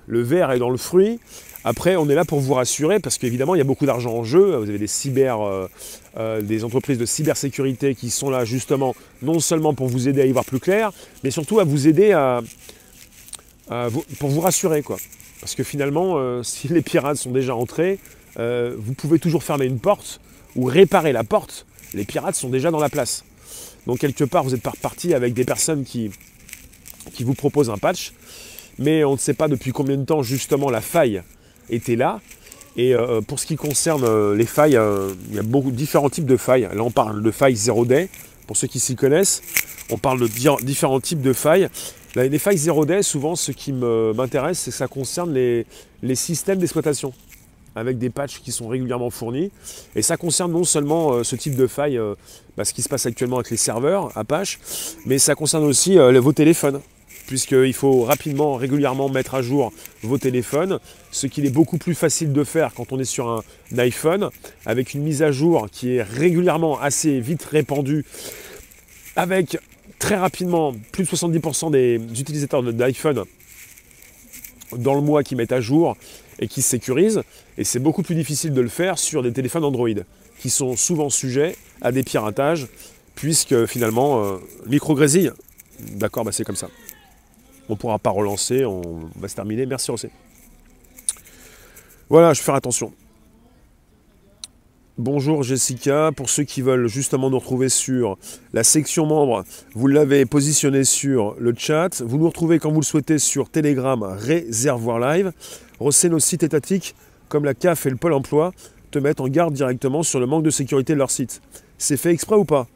le 0.08 0.22
verre 0.22 0.52
est 0.52 0.60
dans 0.60 0.70
le 0.70 0.78
fruit. 0.78 1.20
Après, 1.64 1.96
on 1.96 2.08
est 2.10 2.16
là 2.16 2.26
pour 2.26 2.40
vous 2.40 2.54
rassurer 2.54 3.00
parce 3.00 3.18
qu'évidemment, 3.18 3.56
il 3.56 3.58
y 3.58 3.62
a 3.62 3.66
beaucoup 3.66 3.88
d'argent 3.88 4.14
en 4.14 4.24
jeu. 4.24 4.56
Vous 4.58 4.70
avez 4.70 4.78
des 4.78 4.86
cyber, 4.86 5.42
euh, 5.42 5.68
euh, 6.18 6.42
des 6.42 6.64
entreprises 6.64 7.00
de 7.00 7.08
cybersécurité 7.08 7.96
qui 7.96 8.12
sont 8.12 8.30
là 8.30 8.46
justement 8.46 8.96
non 9.24 9.40
seulement 9.40 9.74
pour 9.74 9.88
vous 9.88 10.08
aider 10.08 10.22
à 10.22 10.26
y 10.26 10.32
voir 10.32 10.46
plus 10.46 10.60
clair, 10.60 10.92
mais 11.24 11.32
surtout 11.32 11.60
à 11.60 11.64
vous 11.64 11.88
aider 11.88 12.12
à, 12.12 12.44
pour 14.20 14.30
vous 14.30 14.42
rassurer. 14.42 14.84
Parce 15.40 15.56
que 15.56 15.64
finalement, 15.64 16.20
si 16.44 16.68
les 16.68 16.84
pirates 16.84 17.18
sont 17.18 17.32
déjà 17.32 17.56
entrés, 17.56 17.98
vous 18.38 18.94
pouvez 18.96 19.18
toujours 19.18 19.42
fermer 19.44 19.66
une 19.66 19.80
porte 19.80 20.22
ou 20.56 20.66
réparer 20.66 21.14
la 21.14 21.24
porte 21.24 21.66
les 21.96 22.06
pirates 22.06 22.36
sont 22.36 22.50
déjà 22.50 22.70
dans 22.72 22.80
la 22.80 22.90
place. 22.90 23.24
Donc 23.88 24.00
quelque 24.00 24.24
part, 24.24 24.44
vous 24.44 24.54
êtes 24.54 24.62
parti 24.82 25.14
avec 25.14 25.34
des 25.34 25.46
personnes 25.46 25.84
qui, 25.84 26.12
vous 27.20 27.34
proposent 27.34 27.70
un 27.70 27.78
patch, 27.78 28.14
mais 28.78 29.04
on 29.04 29.14
ne 29.14 29.18
sait 29.18 29.34
pas 29.34 29.48
depuis 29.48 29.72
combien 29.72 29.98
de 29.98 30.04
temps 30.04 30.22
justement 30.22 30.70
la 30.70 30.82
faille 30.82 31.24
était 31.70 31.96
là. 31.96 32.20
Et 32.78 32.94
euh, 32.94 33.22
pour 33.22 33.40
ce 33.40 33.46
qui 33.46 33.56
concerne 33.56 34.04
euh, 34.04 34.36
les 34.36 34.46
failles, 34.46 34.76
euh, 34.76 35.14
il 35.30 35.36
y 35.36 35.40
a 35.40 35.44
beaucoup 35.44 35.72
différents 35.72 36.10
types 36.10 36.26
de 36.26 36.36
failles. 36.36 36.68
Là, 36.74 36.84
on 36.84 36.92
parle 36.92 37.24
de 37.24 37.32
failles 37.32 37.56
zéro 37.56 37.86
day. 37.86 38.10
Pour 38.48 38.58
ceux 38.58 38.68
qui 38.68 38.80
s'y 38.80 38.96
connaissent, 38.96 39.42
on 39.90 39.98
parle 39.98 40.20
de 40.20 40.28
différents 40.62 41.00
types 41.00 41.22
de 41.22 41.34
failles. 41.34 41.70
les 42.16 42.38
failles 42.38 42.58
zéro 42.58 42.86
day, 42.86 43.02
souvent, 43.02 43.36
ce 43.36 43.52
qui 43.52 43.72
m'intéresse, 43.72 44.60
c'est 44.60 44.72
que 44.72 44.78
ça 44.78 44.88
concerne 44.88 45.34
les 45.34 46.16
systèmes 46.16 46.60
d'exploitation 46.60 47.12
avec 47.76 47.98
des 47.98 48.10
patchs 48.10 48.40
qui 48.40 48.52
sont 48.52 48.68
régulièrement 48.68 49.10
fournis. 49.10 49.52
Et 49.96 50.02
ça 50.02 50.18
concerne 50.18 50.52
non 50.52 50.64
seulement 50.64 51.14
euh, 51.14 51.24
ce 51.24 51.36
type 51.36 51.56
de 51.56 51.68
faille, 51.68 51.98
euh, 51.98 52.16
bah, 52.58 52.66
ce 52.66 52.74
qui 52.74 52.82
se 52.82 52.90
passe 52.90 53.06
actuellement 53.06 53.38
avec 53.38 53.52
les 53.52 53.58
serveurs 53.58 54.18
Apache, 54.18 54.60
mais 55.06 55.20
ça 55.20 55.36
concerne 55.36 55.66
aussi 55.66 55.98
euh, 55.98 56.20
vos 56.20 56.34
téléphones 56.34 56.82
puisqu'il 57.28 57.74
faut 57.74 58.04
rapidement, 58.04 58.54
régulièrement 58.54 59.10
mettre 59.10 59.34
à 59.34 59.42
jour 59.42 59.74
vos 60.04 60.20
téléphones, 60.20 60.80
ce 61.12 61.26
qu'il 61.26 61.46
est 61.46 61.52
beaucoup 61.52 61.80
plus 61.80 61.96
facile 61.96 62.32
de 62.32 62.44
faire 62.44 62.74
quand 62.76 62.92
on 62.92 63.00
est 63.00 63.06
sur 63.06 63.30
un, 63.30 63.42
iPhone, 63.78 64.30
avec 64.66 64.94
une 64.94 65.02
mise 65.02 65.24
à 65.24 65.32
jour 65.32 65.68
qui 65.72 65.96
est 65.96 66.04
régulièrement 66.04 66.80
assez 66.80 67.20
vite 67.20 67.44
répandue, 67.44 68.06
avec 69.16 69.58
très 69.98 70.16
rapidement 70.16 70.74
plus 70.92 71.04
de 71.04 71.10
70% 71.10 71.72
des 71.72 71.96
utilisateurs 72.20 72.62
d'iPhone 72.62 73.24
dans 74.78 74.94
le 74.94 75.02
mois 75.02 75.24
qui 75.24 75.36
mettent 75.36 75.52
à 75.52 75.62
jour 75.62 75.98
et 76.40 76.48
qui 76.48 76.62
se 76.62 76.70
sécurisent. 76.70 77.22
Et 77.58 77.64
c'est 77.64 77.80
beaucoup 77.80 78.04
plus 78.04 78.16
difficile 78.16 78.54
de 78.54 78.62
le 78.62 78.70
faire 78.70 78.98
sur 78.98 79.24
des 79.24 79.32
téléphones 79.32 79.64
Android, 79.64 79.90
qui 80.40 80.50
sont 80.50 80.76
souvent 80.76 81.10
sujets 81.10 81.56
à 81.82 81.92
des 81.92 82.04
piratages, 82.04 82.68
puisque 83.16 83.66
finalement, 83.66 84.24
euh, 84.24 84.38
micro-grésille, 84.68 85.32
d'accord, 85.80 86.26
bah 86.26 86.32
c'est 86.32 86.44
comme 86.44 86.56
ça. 86.56 86.70
On 87.70 87.74
ne 87.74 87.78
pourra 87.78 88.00
pas 88.00 88.12
relancer, 88.12 88.66
on 88.66 89.10
va 89.16 89.28
se 89.28 89.36
terminer. 89.36 89.66
Merci 89.66 89.92
Rosé. 89.92 90.10
Voilà, 92.10 92.34
je 92.34 92.40
vais 92.40 92.46
faire 92.46 92.56
attention. 92.56 92.94
Bonjour 94.98 95.44
Jessica, 95.44 96.12
pour 96.16 96.30
ceux 96.30 96.44
qui 96.44 96.62
veulent 96.62 96.88
justement 96.88 97.30
nous 97.30 97.40
retrouver 97.40 97.68
sur 97.68 98.18
la 98.54 98.64
section 98.64 99.06
membres, 99.06 99.44
vous 99.74 99.88
l'avez 99.88 100.26
positionné 100.26 100.86
sur 100.86 101.36
le 101.38 101.54
chat. 101.58 102.02
Vous 102.02 102.18
nous 102.18 102.28
retrouvez 102.28 102.60
quand 102.60 102.72
vous 102.72 102.80
le 102.80 102.86
souhaitez 102.86 103.20
sur 103.20 103.50
Telegram 103.50 104.02
Réservoir 104.04 105.00
Live. 105.00 105.34
Rosset, 105.80 106.10
nos 106.10 106.20
sites 106.20 106.44
étatiques 106.44 106.96
comme 107.30 107.46
la 107.46 107.54
CAF 107.54 107.86
et 107.86 107.90
le 107.90 107.96
Pôle 107.96 108.14
emploi 108.14 108.54
te 108.92 109.00
mettent 109.00 109.20
en 109.20 109.28
garde 109.28 109.54
directement 109.54 110.04
sur 110.04 110.20
le 110.20 110.26
manque 110.26 110.44
de 110.44 110.50
sécurité 110.50 110.94
de 110.94 111.00
leur 111.00 111.12
site. 111.12 111.42
C'est 111.78 111.98
fait 111.98 112.12
exprès 112.12 112.36
ou 112.36 112.46
pas? 112.46 112.68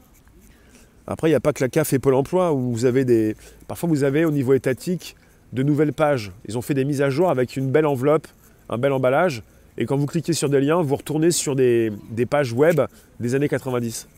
Après, 1.07 1.29
il 1.29 1.31
n'y 1.31 1.35
a 1.35 1.39
pas 1.39 1.53
que 1.53 1.63
la 1.63 1.69
CAF 1.69 1.93
et 1.93 1.99
Pôle 1.99 2.15
emploi 2.15 2.53
où 2.53 2.71
vous 2.71 2.85
avez 2.85 3.05
des. 3.05 3.35
Parfois, 3.67 3.89
vous 3.89 4.03
avez 4.03 4.25
au 4.25 4.31
niveau 4.31 4.53
étatique 4.53 5.15
de 5.53 5.63
nouvelles 5.63 5.93
pages. 5.93 6.31
Ils 6.47 6.57
ont 6.57 6.62
fait 6.62 6.73
des 6.73 6.85
mises 6.85 7.01
à 7.01 7.09
jour 7.09 7.29
avec 7.29 7.57
une 7.57 7.71
belle 7.71 7.85
enveloppe, 7.85 8.27
un 8.69 8.77
bel 8.77 8.91
emballage 8.91 9.43
et 9.79 9.85
quand 9.85 9.95
vous 9.95 10.05
cliquez 10.05 10.33
sur 10.33 10.49
des 10.49 10.59
liens, 10.59 10.81
vous 10.81 10.97
retournez 10.97 11.31
sur 11.31 11.55
des, 11.55 11.91
pages 12.29 12.51
web 12.51 12.81
des 13.21 13.33
années 13.33 13.47
90. 13.47 14.09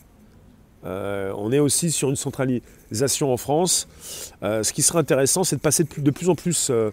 Euh, 0.84 1.32
on 1.38 1.52
est 1.52 1.60
aussi 1.60 1.91
sur 1.91 2.10
une 2.10 2.15
centralisation 2.15 3.32
en 3.32 3.38
France. 3.38 3.88
Euh, 4.41 4.63
ce 4.63 4.74
qui 4.74 4.82
serait 4.82 4.98
intéressant, 4.98 5.44
c'est 5.44 5.58
de 5.58 5.62
passer 5.62 5.86
de 5.96 6.12
plus 6.12 6.30
en 6.30 6.36
plus 6.36 6.70
euh, 6.72 6.89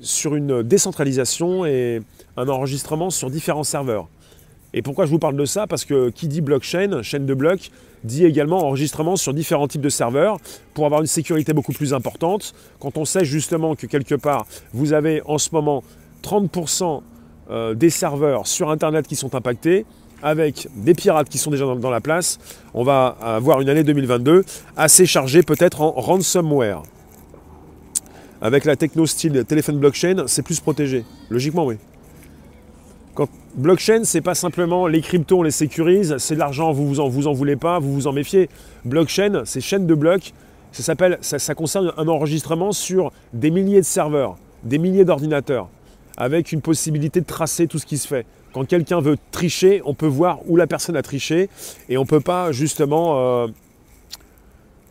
sur 0.00 0.34
une 0.34 0.62
décentralisation 0.62 1.66
et 1.66 2.00
un 2.36 2.48
enregistrement 2.48 3.10
sur 3.10 3.30
différents 3.30 3.64
serveurs. 3.64 4.08
Et 4.72 4.82
pourquoi 4.82 5.06
je 5.06 5.10
vous 5.10 5.20
parle 5.20 5.36
de 5.36 5.44
ça? 5.44 5.68
Parce 5.68 5.84
que 5.84 6.10
qui 6.10 6.26
dit 6.26 6.40
blockchain, 6.40 7.02
chaîne 7.02 7.26
de 7.26 7.34
blocs, 7.34 7.70
dit 8.02 8.24
également 8.24 8.66
enregistrement 8.66 9.16
sur 9.16 9.32
différents 9.32 9.68
types 9.68 9.80
de 9.80 9.88
serveurs 9.88 10.38
pour 10.74 10.84
avoir 10.84 11.00
une 11.00 11.06
sécurité 11.06 11.52
beaucoup 11.52 11.72
plus 11.72 11.94
importante. 11.94 12.54
Quand 12.80 12.98
on 12.98 13.04
sait 13.04 13.24
justement 13.24 13.76
que 13.76 13.86
quelque 13.86 14.16
part, 14.16 14.46
vous 14.72 14.92
avez 14.92 15.22
en 15.26 15.38
ce 15.38 15.50
moment 15.52 15.84
30% 16.24 17.02
euh, 17.50 17.74
des 17.74 17.90
serveurs 17.90 18.48
sur 18.48 18.70
Internet 18.70 19.06
qui 19.06 19.14
sont 19.14 19.34
impactés, 19.34 19.86
avec 20.22 20.68
des 20.74 20.94
pirates 20.94 21.28
qui 21.28 21.38
sont 21.38 21.50
déjà 21.50 21.66
dans, 21.66 21.90
la 21.90 22.00
place, 22.00 22.38
on 22.72 22.82
va 22.82 23.16
avoir 23.20 23.60
une 23.60 23.68
année 23.68 23.84
2022 23.84 24.44
assez 24.76 25.04
chargée 25.04 25.42
peut-être 25.42 25.82
en 25.82 25.90
ransomware. 25.90 26.82
Avec 28.44 28.66
la 28.66 28.76
techno 28.76 29.06
style 29.06 29.42
téléphone 29.46 29.78
blockchain, 29.78 30.24
c'est 30.26 30.42
plus 30.42 30.60
protégé. 30.60 31.06
Logiquement, 31.30 31.64
oui. 31.64 31.76
Quand 33.14 33.26
blockchain, 33.54 34.04
c'est 34.04 34.20
pas 34.20 34.34
simplement 34.34 34.86
les 34.86 35.00
cryptos, 35.00 35.38
on 35.38 35.42
les 35.42 35.50
sécurise, 35.50 36.18
c'est 36.18 36.34
de 36.34 36.40
l'argent, 36.40 36.70
vous 36.70 36.86
vous 36.86 37.00
en, 37.00 37.08
vous 37.08 37.26
en 37.26 37.32
voulez 37.32 37.56
pas, 37.56 37.78
vous 37.78 37.94
vous 37.94 38.06
en 38.06 38.12
méfiez. 38.12 38.50
Blockchain, 38.84 39.44
c'est 39.46 39.62
chaîne 39.62 39.86
de 39.86 39.94
blocs, 39.94 40.34
ça, 40.72 40.82
s'appelle, 40.82 41.16
ça 41.22 41.54
concerne 41.54 41.94
un 41.96 42.06
enregistrement 42.06 42.72
sur 42.72 43.12
des 43.32 43.50
milliers 43.50 43.80
de 43.80 43.86
serveurs, 43.86 44.36
des 44.62 44.76
milliers 44.76 45.06
d'ordinateurs, 45.06 45.70
avec 46.18 46.52
une 46.52 46.60
possibilité 46.60 47.22
de 47.22 47.26
tracer 47.26 47.66
tout 47.66 47.78
ce 47.78 47.86
qui 47.86 47.96
se 47.96 48.06
fait. 48.06 48.26
Quand 48.52 48.66
quelqu'un 48.66 49.00
veut 49.00 49.16
tricher, 49.30 49.80
on 49.86 49.94
peut 49.94 50.06
voir 50.06 50.40
où 50.48 50.56
la 50.56 50.66
personne 50.66 50.96
a 50.96 51.02
triché 51.02 51.48
et 51.88 51.96
on 51.96 52.02
ne 52.02 52.06
peut 52.06 52.20
pas 52.20 52.52
justement 52.52 53.44
euh, 53.44 53.46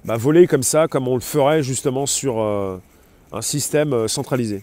bah, 0.05 0.17
voler 0.17 0.47
comme 0.47 0.63
ça, 0.63 0.87
comme 0.87 1.07
on 1.07 1.13
le 1.13 1.21
ferait 1.21 1.61
justement 1.61 2.07
sur 2.07 2.41
euh, 2.41 2.77
un 3.33 3.41
système 3.41 3.93
euh, 3.93 4.07
centralisé. 4.07 4.61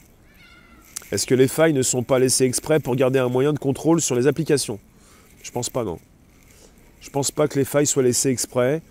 Est-ce 1.13 1.27
que 1.27 1.35
les 1.35 1.49
failles 1.49 1.73
ne 1.73 1.83
sont 1.83 2.03
pas 2.03 2.19
laissées 2.19 2.45
exprès 2.45 2.81
pour 2.81 2.97
garder 2.97 3.19
un 3.19 3.29
moyen 3.29 3.53
de 3.53 3.59
contrôle 3.59 4.01
sur 4.01 4.15
les 4.15 4.27
applications? 4.27 4.79
Je 5.43 5.51
pense 5.51 5.69
pas, 5.69 5.85
non. 5.85 5.99
Je 7.01 7.11
pense 7.11 7.31
pas 7.31 7.49
que 7.49 7.59
les 7.59 7.65
failles 7.65 7.87
soient 7.87 8.03
laissées 8.03 8.31
exprès. 8.31 8.83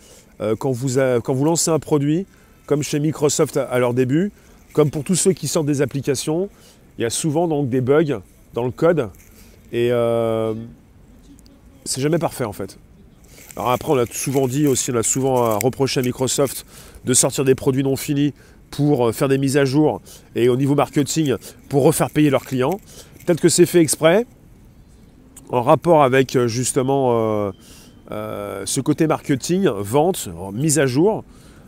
quand, 0.58 0.72
vous 0.72 1.00
quand 1.24 1.34
vous 1.34 1.46
lancez 1.46 1.70
un 1.70 1.80
produit, 1.80 2.26
comme 2.66 2.82
chez 2.84 3.00
Microsoft 3.00 3.58
à 3.58 3.80
leur 3.80 3.94
début, 3.94 4.32
comme 4.74 4.92
pour 4.92 5.04
tous 5.04 5.16
ceux 5.16 5.34
qui 5.34 5.48
sortent 5.48 5.66
des 5.66 5.82
applications, 5.82 6.50
il 6.98 7.04
y 7.04 7.06
a 7.06 7.10
souvent 7.10 7.48
donc 7.48 7.70
des 7.70 7.82
bugs 7.82 8.22
dans 8.54 8.66
le 8.66 8.72
code 8.72 9.10
et 9.72 9.92
euh, 9.92 10.54
c'est 11.86 12.02
jamais 12.02 12.20
parfait 12.20 12.44
en 12.44 12.54
fait. 12.54 12.78
Alors 13.56 13.72
après, 13.72 13.92
on 13.92 13.98
a 13.98 14.06
souvent 14.06 14.48
dit 14.48 14.68
aussi, 14.68 14.92
on 14.92 14.96
a 14.96 15.04
souvent 15.04 15.46
euh, 15.46 15.58
reproché 15.58 16.00
à 16.00 16.04
Microsoft 16.04 16.66
de 17.06 17.14
sortir 17.14 17.44
des 17.46 17.56
produits 17.56 17.84
non 17.84 17.96
finis 17.96 18.34
pour 18.72 19.08
euh, 19.08 19.12
faire 19.12 19.28
des 19.28 19.38
mises 19.38 19.58
à 19.58 19.66
jour 19.66 20.02
et 20.36 20.50
au 20.50 20.56
niveau 20.56 20.76
marketing 20.76 21.36
pour 21.70 21.84
refaire 21.84 22.10
payer 22.10 22.30
leurs 22.30 22.46
clients. 22.46 22.80
Peut-être 23.26 23.42
que 23.42 23.50
c'est 23.50 23.66
fait 23.66 23.80
exprès, 23.80 24.26
en 25.50 25.62
rapport 25.62 26.04
avec 26.04 26.38
justement 26.48 27.52
ce 28.10 28.82
côté 28.82 29.08
marketing, 29.08 29.68
vente, 29.68 30.30
mise 30.54 30.80
à 30.80 30.86
jour. 30.86 31.24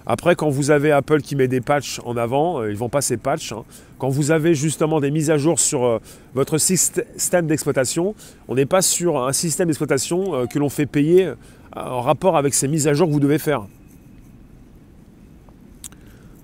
Après, 0.05 0.35
quand 0.35 0.49
vous 0.49 0.71
avez 0.71 0.91
Apple 0.91 1.21
qui 1.21 1.35
met 1.35 1.47
des 1.47 1.61
patchs 1.61 1.99
en 2.03 2.17
avant, 2.17 2.63
ils 2.63 2.71
ne 2.71 2.75
vont 2.75 2.89
pas 2.89 3.01
ces 3.01 3.17
patchs. 3.17 3.51
Hein. 3.51 3.63
Quand 3.99 4.09
vous 4.09 4.31
avez 4.31 4.55
justement 4.55 4.99
des 4.99 5.11
mises 5.11 5.29
à 5.29 5.37
jour 5.37 5.59
sur 5.59 5.85
euh, 5.85 5.99
votre 6.33 6.57
système 6.57 7.45
d'exploitation, 7.45 8.15
on 8.47 8.55
n'est 8.55 8.65
pas 8.65 8.81
sur 8.81 9.23
un 9.23 9.33
système 9.33 9.67
d'exploitation 9.67 10.33
euh, 10.33 10.45
que 10.47 10.57
l'on 10.57 10.69
fait 10.69 10.87
payer 10.87 11.27
euh, 11.27 11.35
en 11.75 12.01
rapport 12.01 12.35
avec 12.35 12.53
ces 12.53 12.67
mises 12.67 12.87
à 12.87 12.93
jour 12.93 13.07
que 13.07 13.13
vous 13.13 13.19
devez 13.19 13.37
faire. 13.37 13.67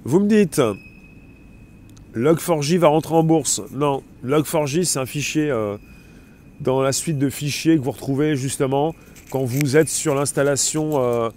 Vous 0.08 0.22
me 0.22 0.30
dites, 0.30 0.62
Log4j 2.16 2.78
va 2.78 2.88
rentrer 2.88 3.14
en 3.14 3.24
bourse. 3.24 3.62
Non, 3.74 4.04
Log4j, 4.24 4.86
c'est 4.86 5.00
un 5.00 5.06
fichier 5.06 5.54
dans 6.62 6.82
la 6.82 6.94
suite 6.94 7.18
de 7.18 7.30
fichiers 7.30 7.76
que 7.76 7.82
vous 7.82 7.92
retrouvez 7.92 8.38
justement 8.38 8.96
quand 9.32 9.44
vous 9.44 9.76
êtes 9.76 9.90
sur 9.90 10.16
l'installation 10.16 11.30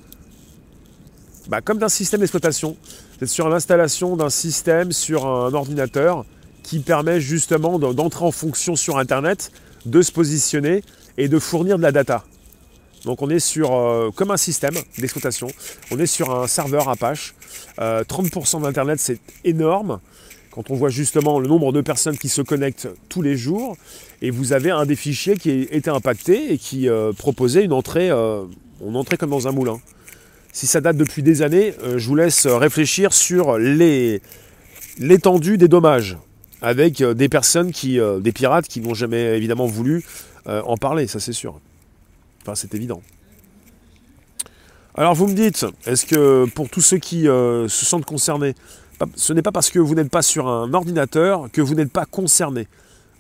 bah, 1.49 1.61
comme 1.63 1.79
d'un 1.79 1.89
système 1.89 2.21
d'exploitation. 2.21 2.77
C'est 3.19 3.27
sur 3.27 3.49
l'installation 3.49 4.15
d'un 4.15 4.31
système 4.31 4.93
sur 4.93 5.27
un 5.27 5.53
ordinateur 5.53 6.25
qui 6.63 6.79
permet 6.79 7.21
justement 7.21 7.81
d'entrer 7.81 8.25
en 8.25 8.31
fonction 8.31 8.77
sur 8.77 8.99
Internet, 8.99 9.51
de 9.85 10.01
se 10.01 10.13
positionner 10.13 10.85
et 11.19 11.27
de 11.27 11.41
fournir 11.41 11.77
de 11.77 11.83
la 11.83 11.91
data. 11.91 12.25
Donc 13.05 13.23
on 13.23 13.31
est 13.31 13.39
sur, 13.39 13.73
euh, 13.75 14.11
comme 14.15 14.31
un 14.31 14.37
système 14.37 14.75
d'exploitation, 14.99 15.49
on 15.91 15.99
est 15.99 16.07
sur 16.07 16.31
un 16.35 16.47
serveur 16.47 16.89
Apache. 16.89 17.35
30% 17.79 18.59
euh, 18.59 18.61
d'Internet, 18.61 19.01
c'est 19.01 19.19
énorme. 19.45 20.01
Quand 20.51 20.71
on 20.71 20.75
voit 20.75 20.91
justement 20.91 21.39
le 21.39 21.49
nombre 21.49 21.73
de 21.73 21.81
personnes 21.81 22.19
qui 22.19 22.29
se 22.29 22.43
connectent 22.43 22.89
tous 23.09 23.23
les 23.23 23.37
jours, 23.37 23.77
et 24.21 24.31
vous 24.31 24.53
avez 24.53 24.71
un 24.71 24.85
des 24.85 24.97
fichiers 24.97 25.37
qui 25.37 25.51
était 25.51 25.91
impacté 25.91 26.53
et 26.53 26.59
qui 26.59 26.89
euh, 26.89 27.13
proposait 27.13 27.65
une 27.65 27.73
entrée, 27.73 28.13
on 28.13 28.95
entrait 28.95 29.17
comme 29.17 29.31
dans 29.31 29.49
un 29.49 29.53
moulin 29.53 29.81
si 30.53 30.67
ça 30.67 30.81
date 30.81 30.97
depuis 30.97 31.23
des 31.23 31.43
années, 31.43 31.75
je 31.97 32.05
vous 32.09 32.17
laisse 32.17 32.45
réfléchir 32.49 33.13
sur 33.13 33.57
l'étendue 34.99 35.59
des 35.59 35.69
dommages 35.69 36.19
avec 36.61 37.01
des 37.05 37.29
personnes 37.29 37.71
qui, 37.71 38.01
des 38.19 38.33
pirates 38.33 38.67
qui 38.67 38.81
n'ont 38.81 38.95
jamais 38.95 39.37
évidemment 39.37 39.67
voulu 39.67 40.05
en 40.47 40.77
parler, 40.77 41.07
ça 41.07 41.21
c'est 41.21 41.33
sûr. 41.33 41.61
Enfin, 42.43 42.55
c'est 42.55 42.75
évident. 42.75 43.03
Alors 44.95 45.15
vous 45.15 45.29
me 45.29 45.35
dites, 45.35 45.67
est-ce 45.87 46.05
que 46.05 46.47
pour 46.55 46.69
tous 46.69 46.81
ceux 46.81 46.99
qui 46.99 47.23
se 47.25 47.69
sentent 47.69 48.05
concernés, 48.05 48.55
ce 49.15 49.33
n'est 49.33 49.43
pas 49.43 49.53
parce 49.53 49.71
que 49.71 49.79
vous 49.79 49.95
n'êtes 49.95 50.11
pas 50.11 50.23
sur 50.23 50.49
un 50.49 50.75
ordinateur 50.75 51.49
que 51.53 51.61
vous 51.61 51.75
n'êtes 51.75 51.93
pas 51.93 52.07
concerné. 52.07 52.69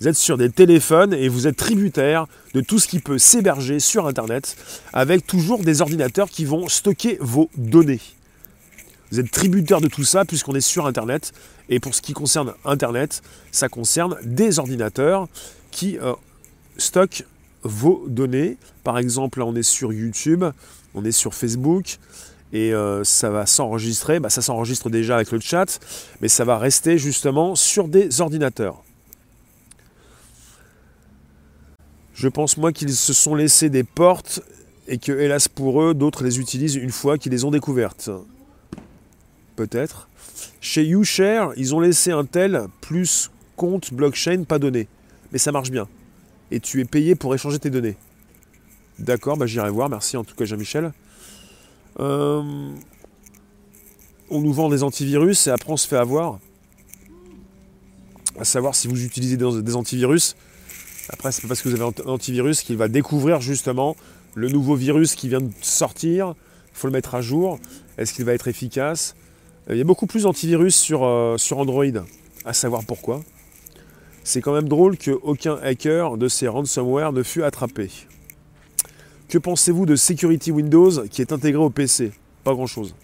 Vous 0.01 0.09
êtes 0.09 0.17
sur 0.17 0.39
des 0.39 0.51
téléphones 0.51 1.13
et 1.13 1.29
vous 1.29 1.47
êtes 1.47 1.57
tributaire 1.57 2.27
de 2.55 2.63
tout 2.63 2.79
ce 2.79 2.89
qui 2.89 3.01
peut 3.01 3.19
s'héberger 3.19 3.81
sur 3.81 4.07
Internet 4.07 4.57
avec 4.93 5.27
toujours 5.27 5.63
des 5.63 5.83
ordinateurs 5.83 6.31
qui 6.31 6.45
vont 6.45 6.69
stocker 6.69 7.19
vos 7.21 7.51
données. 7.57 8.01
Vous 9.11 9.21
êtes 9.21 9.31
tributaire 9.31 9.81
de 9.81 9.89
tout 9.89 10.05
ça 10.05 10.25
puisqu'on 10.25 10.55
est 10.55 10.63
sur 10.63 10.87
Internet. 10.87 11.33
Et 11.69 11.81
pour 11.81 11.95
ce 11.95 12.01
qui 12.01 12.15
concerne 12.15 12.55
Internet, 12.65 13.23
ça 13.53 13.69
concerne 13.69 14.17
des 14.23 14.59
ordinateurs 14.59 15.29
qui 15.71 15.99
euh, 15.99 16.15
stockent 16.79 17.25
vos 17.63 18.05
données. 18.07 18.57
Par 18.85 18.99
exemple, 18.99 19.39
là 19.39 19.47
on 19.47 19.55
est 19.55 19.63
sur 19.63 19.93
YouTube, 19.93 20.45
on 20.95 21.05
est 21.05 21.13
sur 21.13 21.35
Facebook, 21.35 21.99
et 22.53 22.75
euh, 22.75 23.05
ça 23.05 23.31
va 23.31 23.47
s'enregistrer. 23.47 24.21
Bah, 24.21 24.31
ça 24.31 24.43
s'enregistre 24.43 24.91
déjà 24.91 25.17
avec 25.17 25.31
le 25.31 25.41
chat, 25.41 25.79
mais 26.21 26.29
ça 26.29 26.45
va 26.45 26.59
rester 26.59 26.99
justement 26.99 27.55
sur 27.55 27.89
des 27.89 28.21
ordinateurs. 28.21 28.83
Je 32.15 32.29
pense 32.29 32.57
moi 32.57 32.73
qu'ils 32.73 32.95
se 32.95 33.13
sont 33.13 33.35
laissés 33.35 33.71
des 33.71 33.85
portes 33.85 34.43
et 34.89 34.99
que, 34.99 35.13
hélas 35.13 35.49
pour 35.49 35.83
eux, 35.83 35.95
d'autres 35.95 36.25
les 36.25 36.39
utilisent 36.39 36.75
une 36.75 36.91
fois 36.91 37.17
qu'ils 37.17 37.33
les 37.33 37.45
ont 37.45 37.51
découvertes. 37.51 38.11
Peut-être. 39.57 40.09
Chez 40.61 40.85
YouShare, 40.85 41.53
ils 41.57 41.75
ont 41.75 41.81
laissé 41.81 42.11
un 42.11 42.25
tel 42.25 42.67
plus 42.81 43.31
compte 43.57 43.95
blockchain 43.95 44.45
pas 44.45 44.59
donné. 44.59 44.89
Mais 45.33 45.39
ça 45.39 45.53
marche 45.53 45.71
bien. 45.71 45.89
Et 46.51 46.61
tu 46.61 46.81
es 46.81 46.85
payé 46.85 47.15
pour 47.15 47.35
échanger 47.35 47.59
tes 47.59 47.71
données. 47.71 47.97
D'accord, 48.99 49.37
bah 49.37 49.47
j'irai 49.47 49.71
voir. 49.71 49.89
Merci 49.89 50.17
en 50.17 50.25
tout 50.25 50.35
cas 50.35 50.45
Jean-Michel. 50.45 50.93
Euh, 51.99 52.71
on 54.31 54.41
nous 54.41 54.53
vend 54.53 54.69
des 54.69 54.83
antivirus 54.83 55.47
et 55.47 55.51
après 55.51 55.73
on 55.73 55.77
se 55.77 55.89
fait 55.89 55.97
avoir. 55.97 56.39
À 58.39 58.45
savoir 58.45 58.75
si 58.75 58.89
vous 58.89 59.05
utilisez 59.05 59.37
des 59.37 59.77
antivirus, 59.77 60.37
après, 61.13 61.33
c'est 61.33 61.43
pas 61.43 61.49
parce 61.49 61.63
que 61.63 61.69
vous 61.69 61.75
avez 61.75 61.85
un 61.85 62.09
antivirus 62.09 62.63
qu'il 62.63 62.77
va 62.77 62.87
découvrir 62.87 63.41
justement 63.41 63.97
le 64.35 64.49
nouveau 64.49 64.77
virus 64.77 65.17
qui 65.17 65.29
vient 65.29 65.41
de 65.41 65.51
sortir. 65.61 66.35
Il 66.73 66.79
faut 66.79 66.87
le 66.87 66.93
mettre 66.93 67.17
à 67.17 67.21
jour. 67.21 67.59
Est-ce 67.99 68.15
qu'il 68.15 68.25
va 68.25 68.33
être 68.33 68.47
efficace? 68.47 69.17
Il 69.69 69.77
y 69.77 69.81
a 69.81 69.85
beaucoup 69.85 70.07
plus 70.07 70.23
d'antivirus 70.23 70.77
sur, 70.77 71.05
euh, 71.05 71.37
sur 71.37 71.59
Android, 71.59 71.85
à 72.45 72.53
savoir 72.53 72.85
pourquoi? 72.85 73.23
C'est 74.23 74.41
quand 74.41 74.53
même 74.53 74.69
drôle 74.69 74.97
qu'aucun 74.99 75.57
hacker 75.63 76.17
de 76.17 76.29
ces 76.29 76.49
ransomware 76.49 77.13
ne 77.13 77.23
fût 77.23 77.43
attrapé. 77.43 77.91
Que 79.29 79.39
pensez-vous 79.39 79.87
de 79.87 79.97
Security 79.97 80.51
Windows 80.51 81.07
qui 81.09 81.23
est 81.23 81.33
intégré 81.33 81.63
au 81.63 81.71
PC 81.71 82.13
Pas 82.45 82.53
grand-chose. 82.53 82.95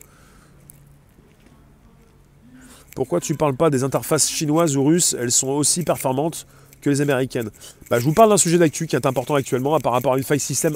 Pourquoi 2.94 3.20
tu 3.20 3.32
ne 3.32 3.36
parles 3.36 3.56
pas 3.56 3.70
des 3.70 3.84
interfaces 3.84 4.28
chinoises 4.28 4.76
ou 4.76 4.84
russes? 4.84 5.14
Elles 5.18 5.32
sont 5.32 5.48
aussi 5.48 5.82
performantes 5.82 6.46
les 6.90 7.00
américaines. 7.00 7.50
Bah, 7.90 7.98
je 7.98 8.04
vous 8.04 8.12
parle 8.12 8.30
d'un 8.30 8.36
sujet 8.36 8.58
d'actu 8.58 8.86
qui 8.86 8.96
est 8.96 9.06
important 9.06 9.34
actuellement 9.34 9.78
par 9.80 9.92
rapport 9.92 10.14
à 10.14 10.18
une 10.18 10.24
faille 10.24 10.40
système 10.40 10.74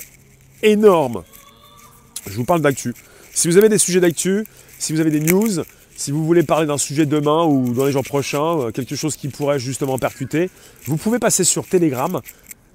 énorme. 0.63 1.23
Je 2.27 2.37
vous 2.37 2.45
parle 2.45 2.61
d'actu. 2.61 2.95
Si 3.33 3.49
vous 3.49 3.57
avez 3.57 3.69
des 3.69 3.79
sujets 3.79 4.01
d'actu, 4.01 4.47
si 4.79 4.93
vous 4.93 5.01
avez 5.01 5.11
des 5.11 5.21
news, 5.21 5.63
si 6.01 6.13
vous 6.13 6.25
voulez 6.25 6.43
parler 6.43 6.67
d'un 6.67 6.79
sujet 6.79 7.05
demain 7.05 7.45
ou 7.45 7.75
dans 7.75 7.85
les 7.85 7.93
jours 7.93 8.05
prochains, 8.05 8.59
euh, 8.59 8.71
quelque 8.71 8.97
chose 8.97 9.17
qui 9.17 9.29
pourrait 9.29 9.59
justement 9.59 9.99
percuter, 9.99 10.49
vous 10.87 10.97
pouvez 10.97 11.19
passer 11.19 11.45
sur 11.45 11.67
Telegram 11.67 12.23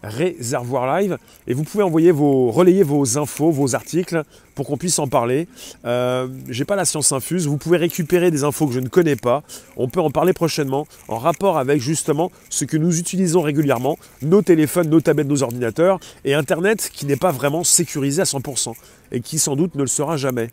Réservoir 0.04 1.00
Live 1.00 1.18
et 1.48 1.56
vous 1.56 1.64
pouvez 1.64 1.84
envoyer 1.84 2.12
vos, 2.12 2.52
relayer 2.52 2.84
vos 2.84 3.18
infos, 3.18 3.50
vos 3.50 3.74
articles 3.74 4.22
pour 4.54 4.68
qu'on 4.68 4.78
puisse 4.78 5.00
en 5.00 5.08
parler. 5.08 5.48
Euh, 5.86 6.28
J'ai 6.50 6.66
pas 6.66 6.76
la 6.76 6.86
science 6.86 7.12
infuse, 7.14 7.48
vous 7.48 7.58
pouvez 7.58 7.78
récupérer 7.78 8.30
des 8.30 8.44
infos 8.44 8.68
que 8.68 8.74
je 8.74 8.80
ne 8.80 8.90
connais 8.90 9.16
pas. 9.16 9.42
On 9.76 9.88
peut 9.90 10.02
en 10.02 10.12
parler 10.12 10.34
prochainement 10.34 10.86
en 11.08 11.18
rapport 11.18 11.58
avec 11.58 11.82
justement 11.82 12.32
ce 12.52 12.64
que 12.64 12.78
nous 12.78 13.00
utilisons 13.00 13.42
régulièrement, 13.42 13.98
nos 14.22 14.44
téléphones, 14.44 14.92
nos 14.92 15.02
tablettes, 15.02 15.28
nos 15.28 15.42
ordinateurs 15.42 16.00
et 16.26 16.36
Internet 16.36 16.92
qui 16.94 17.08
n'est 17.08 17.16
pas 17.16 17.32
vraiment 17.32 17.64
sécurisé 17.64 18.22
à 18.22 18.26
100% 18.26 18.74
et 19.12 19.22
qui 19.22 19.40
sans 19.40 19.56
doute 19.56 19.74
ne 19.74 19.82
le 19.82 19.88
sera 19.88 20.16
jamais. 20.16 20.50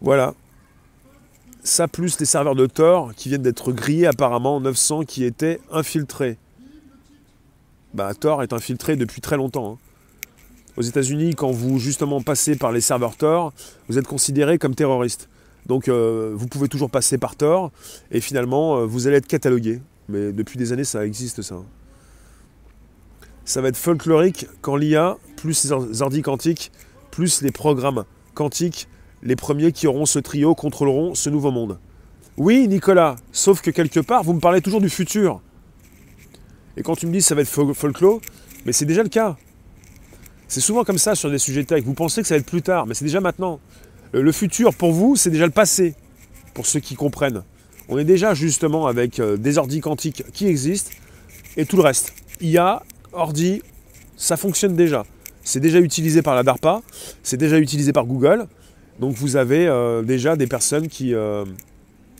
Voilà. 0.00 0.34
Ça 1.62 1.88
plus 1.88 2.18
les 2.18 2.26
serveurs 2.26 2.54
de 2.54 2.66
Tor 2.66 3.12
qui 3.14 3.28
viennent 3.28 3.42
d'être 3.42 3.72
grillés 3.72 4.06
apparemment 4.06 4.60
900 4.60 5.04
qui 5.04 5.24
étaient 5.24 5.60
infiltrés. 5.70 6.38
bah, 7.92 8.14
Tor 8.14 8.42
est 8.42 8.52
infiltré 8.52 8.96
depuis 8.96 9.20
très 9.20 9.36
longtemps. 9.36 9.72
Hein. 9.72 9.78
Aux 10.76 10.82
États-Unis, 10.82 11.34
quand 11.34 11.50
vous 11.50 11.78
justement 11.78 12.22
passez 12.22 12.56
par 12.56 12.72
les 12.72 12.80
serveurs 12.80 13.16
Tor, 13.16 13.52
vous 13.88 13.98
êtes 13.98 14.06
considéré 14.06 14.56
comme 14.56 14.74
terroriste. 14.74 15.28
Donc 15.66 15.88
euh, 15.88 16.32
vous 16.34 16.46
pouvez 16.46 16.68
toujours 16.68 16.90
passer 16.90 17.18
par 17.18 17.36
Tor 17.36 17.70
et 18.10 18.20
finalement 18.20 18.78
euh, 18.78 18.86
vous 18.86 19.06
allez 19.06 19.16
être 19.16 19.26
catalogué. 19.26 19.82
Mais 20.08 20.32
depuis 20.32 20.58
des 20.58 20.72
années 20.72 20.84
ça 20.84 21.04
existe 21.04 21.42
ça. 21.42 21.56
Ça 23.44 23.60
va 23.60 23.68
être 23.68 23.76
folklorique 23.76 24.46
quand 24.62 24.76
l'IA, 24.76 25.18
plus 25.36 25.64
les 25.64 26.02
ordi 26.02 26.22
quantiques, 26.22 26.72
plus 27.10 27.42
les 27.42 27.50
programmes 27.50 28.04
quantiques, 28.34 28.88
les 29.22 29.36
premiers 29.36 29.72
qui 29.72 29.86
auront 29.86 30.06
ce 30.06 30.18
trio 30.18 30.54
contrôleront 30.54 31.14
ce 31.14 31.30
nouveau 31.30 31.50
monde. 31.50 31.78
Oui 32.36 32.66
Nicolas, 32.68 33.16
sauf 33.32 33.60
que 33.60 33.70
quelque 33.70 34.00
part 34.00 34.22
vous 34.22 34.32
me 34.32 34.40
parlez 34.40 34.60
toujours 34.60 34.80
du 34.80 34.90
futur. 34.90 35.40
Et 36.76 36.82
quand 36.82 36.96
tu 36.96 37.06
me 37.06 37.12
dis 37.12 37.22
ça 37.22 37.34
va 37.34 37.42
être 37.42 37.72
folklore, 37.74 38.20
mais 38.64 38.72
c'est 38.72 38.86
déjà 38.86 39.02
le 39.02 39.08
cas. 39.08 39.36
C'est 40.48 40.60
souvent 40.60 40.82
comme 40.82 40.98
ça 40.98 41.14
sur 41.14 41.30
des 41.30 41.38
sujets 41.38 41.64
tech. 41.64 41.84
Vous 41.84 41.94
pensez 41.94 42.22
que 42.22 42.28
ça 42.28 42.34
va 42.34 42.40
être 42.40 42.46
plus 42.46 42.62
tard, 42.62 42.86
mais 42.86 42.94
c'est 42.94 43.04
déjà 43.04 43.20
maintenant. 43.20 43.60
Euh, 44.14 44.22
le 44.22 44.32
futur, 44.32 44.74
pour 44.74 44.92
vous, 44.92 45.14
c'est 45.14 45.30
déjà 45.30 45.46
le 45.46 45.52
passé, 45.52 45.94
pour 46.54 46.66
ceux 46.66 46.80
qui 46.80 46.96
comprennent. 46.96 47.44
On 47.88 47.98
est 47.98 48.04
déjà 48.04 48.34
justement 48.34 48.88
avec 48.88 49.20
euh, 49.20 49.36
des 49.36 49.58
ordi 49.58 49.80
quantiques 49.80 50.24
qui 50.32 50.46
existent 50.46 50.90
et 51.56 51.66
tout 51.66 51.76
le 51.76 51.82
reste. 51.82 52.14
IA, 52.40 52.82
ordi, 53.12 53.62
ça 54.16 54.36
fonctionne 54.36 54.74
déjà. 54.74 55.04
C'est 55.44 55.60
déjà 55.60 55.78
utilisé 55.78 56.20
par 56.22 56.34
la 56.34 56.42
DARPA, 56.42 56.82
c'est 57.22 57.36
déjà 57.36 57.58
utilisé 57.58 57.92
par 57.92 58.04
Google. 58.04 58.46
Donc 59.00 59.14
vous 59.14 59.36
avez 59.36 59.66
euh, 59.66 60.02
déjà 60.02 60.36
des 60.36 60.46
personnes 60.46 60.88
qui, 60.88 61.14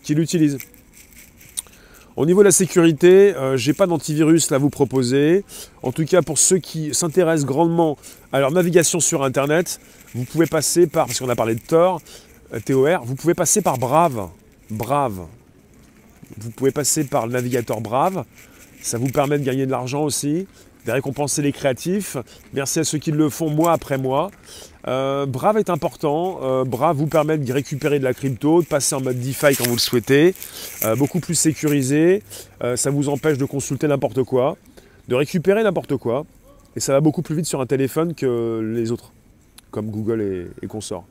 qui 0.02 0.14
l'utilisent. 0.14 0.58
Au 2.16 2.26
niveau 2.26 2.40
de 2.40 2.46
la 2.46 2.52
sécurité, 2.52 3.34
euh, 3.34 3.56
je 3.56 3.70
n'ai 3.70 3.74
pas 3.74 3.86
d'antivirus 3.86 4.52
à 4.52 4.58
vous 4.58 4.68
proposer. 4.68 5.42
En 5.82 5.90
tout 5.90 6.04
cas, 6.04 6.20
pour 6.20 6.38
ceux 6.38 6.58
qui 6.58 6.92
s'intéressent 6.92 7.46
grandement 7.46 7.96
à 8.32 8.40
leur 8.40 8.50
navigation 8.50 9.00
sur 9.00 9.22
Internet, 9.22 9.80
vous 10.14 10.24
pouvez 10.24 10.46
passer 10.46 10.86
par, 10.86 11.06
parce 11.06 11.20
qu'on 11.20 11.28
a 11.28 11.34
parlé 11.36 11.54
de 11.54 11.60
Tor, 11.60 12.02
euh, 12.52 12.60
TOR, 12.60 13.04
vous 13.04 13.14
pouvez 13.14 13.32
passer 13.34 13.62
par 13.62 13.78
Brave. 13.78 14.28
Brave. 14.70 15.20
Vous 16.36 16.50
pouvez 16.50 16.72
passer 16.72 17.04
par 17.04 17.26
le 17.26 17.32
navigateur 17.32 17.80
Brave. 17.80 18.24
Ça 18.82 18.98
vous 18.98 19.08
permet 19.08 19.38
de 19.38 19.44
gagner 19.44 19.64
de 19.64 19.70
l'argent 19.70 20.02
aussi 20.02 20.46
de 20.86 20.92
récompenser 20.92 21.42
les 21.42 21.52
créatifs. 21.52 22.16
Merci 22.52 22.80
à 22.80 22.84
ceux 22.84 22.98
qui 22.98 23.10
le 23.10 23.28
font 23.28 23.50
mois 23.50 23.72
après 23.72 23.98
mois. 23.98 24.30
Euh, 24.88 25.26
Brave 25.26 25.58
est 25.58 25.70
important. 25.70 26.40
Euh, 26.42 26.64
Brave 26.64 26.96
vous 26.96 27.06
permet 27.06 27.38
de 27.38 27.52
récupérer 27.52 27.98
de 27.98 28.04
la 28.04 28.14
crypto, 28.14 28.62
de 28.62 28.66
passer 28.66 28.94
en 28.94 29.00
mode 29.00 29.18
DeFi 29.18 29.56
quand 29.56 29.66
vous 29.66 29.74
le 29.74 29.80
souhaitez. 29.80 30.34
Euh, 30.84 30.96
beaucoup 30.96 31.20
plus 31.20 31.34
sécurisé. 31.34 32.22
ça 32.76 32.90
vous 32.90 33.08
empêche 33.08 33.38
de 33.38 33.44
consulter 33.44 33.88
n'importe 33.88 34.22
quoi, 34.22 34.56
de 35.08 35.14
récupérer 35.14 35.62
n'importe 35.62 35.96
quoi. 35.96 36.24
Et 36.76 36.80
ça 36.80 36.92
va 36.92 37.00
beaucoup 37.00 37.22
plus 37.22 37.34
vite 37.34 37.46
sur 37.46 37.60
un 37.60 37.66
téléphone 37.66 38.14
que 38.14 38.60
les 38.74 38.92
autres, 38.92 39.12
comme 39.70 39.90
Google 39.90 40.20
et, 40.20 40.46
et 40.62 40.66
consorts. 40.66 41.04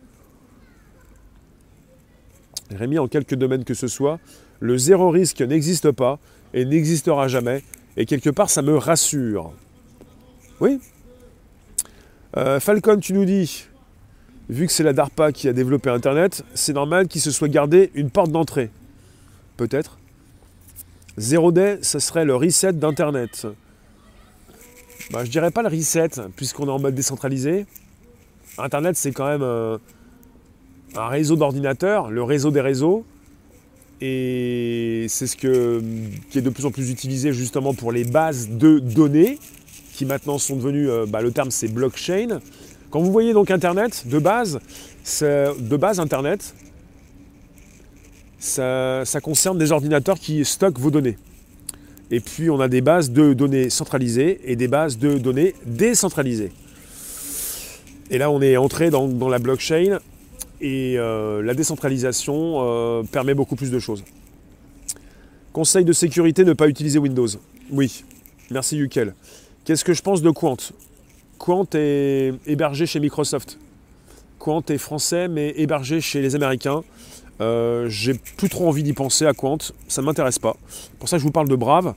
Rémi, 2.71 2.99
en 2.99 3.07
quelques 3.07 3.35
domaines 3.35 3.63
que 3.63 3.73
ce 3.73 3.87
soit, 3.87 4.19
le 4.59 4.77
zéro 4.77 5.09
risque 5.09 5.41
n'existe 5.41 5.91
pas 5.91 6.19
et 6.53 6.65
n'existera 6.65 7.27
jamais. 7.27 7.63
Et 7.99 8.05
quelque 8.05 8.29
part, 8.29 8.49
ça 8.49 8.61
me 8.61 8.77
rassure. 8.77 9.51
Oui 10.61 10.79
euh, 12.37 12.59
Falcon, 12.61 12.97
tu 12.97 13.11
nous 13.11 13.25
dis, 13.25 13.65
vu 14.49 14.67
que 14.67 14.71
c'est 14.71 14.83
la 14.83 14.93
DARPA 14.93 15.33
qui 15.33 15.49
a 15.49 15.53
développé 15.53 15.89
Internet, 15.89 16.45
c'est 16.53 16.73
normal 16.73 17.09
qu'il 17.09 17.19
se 17.19 17.29
soit 17.29 17.49
gardé 17.49 17.91
une 17.95 18.09
porte 18.09 18.31
d'entrée. 18.31 18.71
Peut-être. 19.57 19.97
Zero 21.17 21.51
day, 21.51 21.79
ce 21.81 21.99
serait 21.99 22.23
le 22.23 22.35
reset 22.35 22.71
d'Internet. 22.71 23.47
Bah, 25.11 25.25
je 25.25 25.29
dirais 25.29 25.51
pas 25.51 25.63
le 25.63 25.67
reset, 25.69 26.09
puisqu'on 26.37 26.67
est 26.67 26.71
en 26.71 26.79
mode 26.79 26.95
décentralisé. 26.95 27.65
Internet, 28.57 28.95
c'est 28.95 29.11
quand 29.11 29.27
même 29.27 29.43
euh, 29.43 29.77
un 30.95 31.07
réseau 31.07 31.35
d'ordinateurs, 31.35 32.11
le 32.11 32.23
réseau 32.23 32.51
des 32.51 32.61
réseaux. 32.61 33.05
Et 34.01 35.07
c'est 35.09 35.27
ce 35.27 35.35
que, 35.35 35.81
qui 36.29 36.37
est 36.37 36.41
de 36.41 36.49
plus 36.49 36.65
en 36.65 36.71
plus 36.71 36.89
utilisé 36.89 37.33
justement 37.33 37.73
pour 37.73 37.91
les 37.91 38.05
bases 38.05 38.49
de 38.49 38.79
données, 38.79 39.37
qui 39.93 40.05
maintenant 40.05 40.37
sont 40.37 40.55
devenues, 40.55 40.89
euh, 40.89 41.05
bah, 41.05 41.21
le 41.21 41.31
terme 41.31 41.51
c'est 41.51 41.67
blockchain. 41.67 42.39
Quand 42.91 43.01
vous 43.01 43.11
voyez 43.11 43.33
donc 43.33 43.51
Internet, 43.51 44.05
de 44.07 44.17
base, 44.19 44.59
de 45.21 45.77
base 45.77 45.99
Internet, 45.99 46.53
ça, 48.39 49.03
concerne 49.21 49.57
des 49.57 49.71
ordinateurs 49.71 50.17
qui 50.17 50.45
stockent 50.45 50.79
vos 50.79 50.91
données. 50.91 51.17
Et 52.09 52.21
puis 52.21 52.49
on 52.49 52.59
a 52.61 52.67
des 52.67 52.81
bases 52.81 53.11
de 53.11 53.33
données 53.33 53.69
centralisées 53.69 54.39
et 54.45 54.55
des 54.55 54.67
bases 54.67 54.97
de 54.97 55.17
données 55.17 55.53
décentralisées. 55.65 56.51
Et 58.09 58.17
là 58.17 58.31
on 58.31 58.41
est 58.41 58.57
entré 58.57 58.89
dans 58.89 59.29
la 59.29 59.39
blockchain 59.39 59.99
et 60.61 60.95
euh, 60.97 61.41
la 61.41 61.53
décentralisation 61.53 62.55
euh, 62.57 63.03
permet 63.03 63.33
beaucoup 63.33 63.55
plus 63.55 63.71
de 63.71 63.79
choses. 63.79 64.03
Conseil 65.53 65.85
de 65.85 65.93
sécurité, 65.93 66.43
ne 66.43 66.53
pas 66.53 66.67
utiliser 66.67 66.99
Windows. 66.99 67.27
Oui, 67.71 68.03
merci 68.51 68.77
Yukel. 68.77 69.15
Qu'est-ce 69.65 69.83
que 69.83 69.93
je 69.93 70.01
pense 70.01 70.21
de 70.21 70.29
Quant? 70.29 70.57
Quant 71.37 71.67
est 71.73 72.33
hébergé 72.45 72.85
chez 72.85 72.99
Microsoft. 72.99 73.57
Quant 74.37 74.63
est 74.69 74.77
français 74.77 75.27
mais 75.27 75.53
hébergé 75.57 76.01
chez 76.01 76.21
les 76.21 76.35
Américains. 76.35 76.83
Euh, 77.41 77.87
j'ai 77.87 78.13
plus 78.13 78.49
trop 78.49 78.67
envie 78.67 78.83
d'y 78.83 78.93
penser 78.93 79.25
à 79.25 79.33
Quant, 79.33 79.57
ça 79.87 80.01
ne 80.01 80.05
m'intéresse 80.05 80.39
pas. 80.39 80.57
Pour 80.99 81.07
ça 81.07 81.17
je 81.17 81.23
vous 81.23 81.31
parle 81.31 81.47
de 81.47 81.55
Brave. 81.55 81.93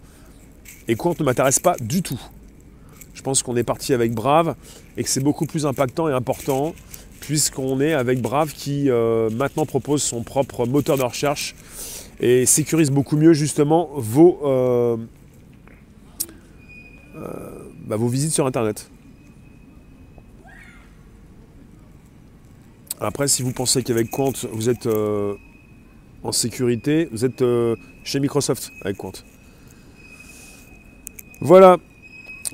Et 0.88 0.94
Quant 0.94 1.14
ne 1.18 1.25
m'intéresse 1.25 1.59
pas 1.59 1.77
du 1.81 2.03
tout. 2.03 2.20
Je 3.14 3.22
pense 3.22 3.42
qu'on 3.42 3.57
est 3.57 3.64
parti 3.64 3.92
avec 3.92 4.12
Brave 4.12 4.55
et 4.96 5.03
que 5.03 5.09
c'est 5.09 5.22
beaucoup 5.22 5.46
plus 5.46 5.66
impactant 5.66 6.09
et 6.09 6.12
important 6.12 6.75
puisqu'on 7.23 7.81
est 7.81 7.93
avec 7.93 8.21
Brave 8.21 8.53
qui 8.53 8.91
euh, 8.91 9.31
maintenant 9.31 9.65
propose 9.65 10.03
son 10.03 10.25
propre 10.25 10.67
moteur 10.67 10.99
de 10.99 11.05
recherche 11.05 11.55
et 12.19 12.47
sécurise 12.47 12.91
beaucoup 12.91 13.17
mieux 13.17 13.33
justement 13.33 13.91
vos, 13.95 14.41
euh, 14.45 14.97
euh, 17.15 17.31
bah, 17.87 17.95
vos 17.97 18.09
visites 18.09 18.33
sur 18.33 18.45
Internet. 18.45 18.91
Après, 23.01 23.29
si 23.29 23.43
vous 23.43 23.53
pensez 23.53 23.85
qu'avec 23.85 24.11
Quant, 24.11 24.33
vous 24.53 24.69
êtes 24.69 24.89
en 26.23 26.33
sécurité, 26.33 27.09
vous 27.11 27.25
êtes 27.25 27.43
chez 28.05 28.21
Microsoft 28.21 28.73
avec 28.83 28.97
Quant. 28.97 29.13
Voilà, 31.41 31.79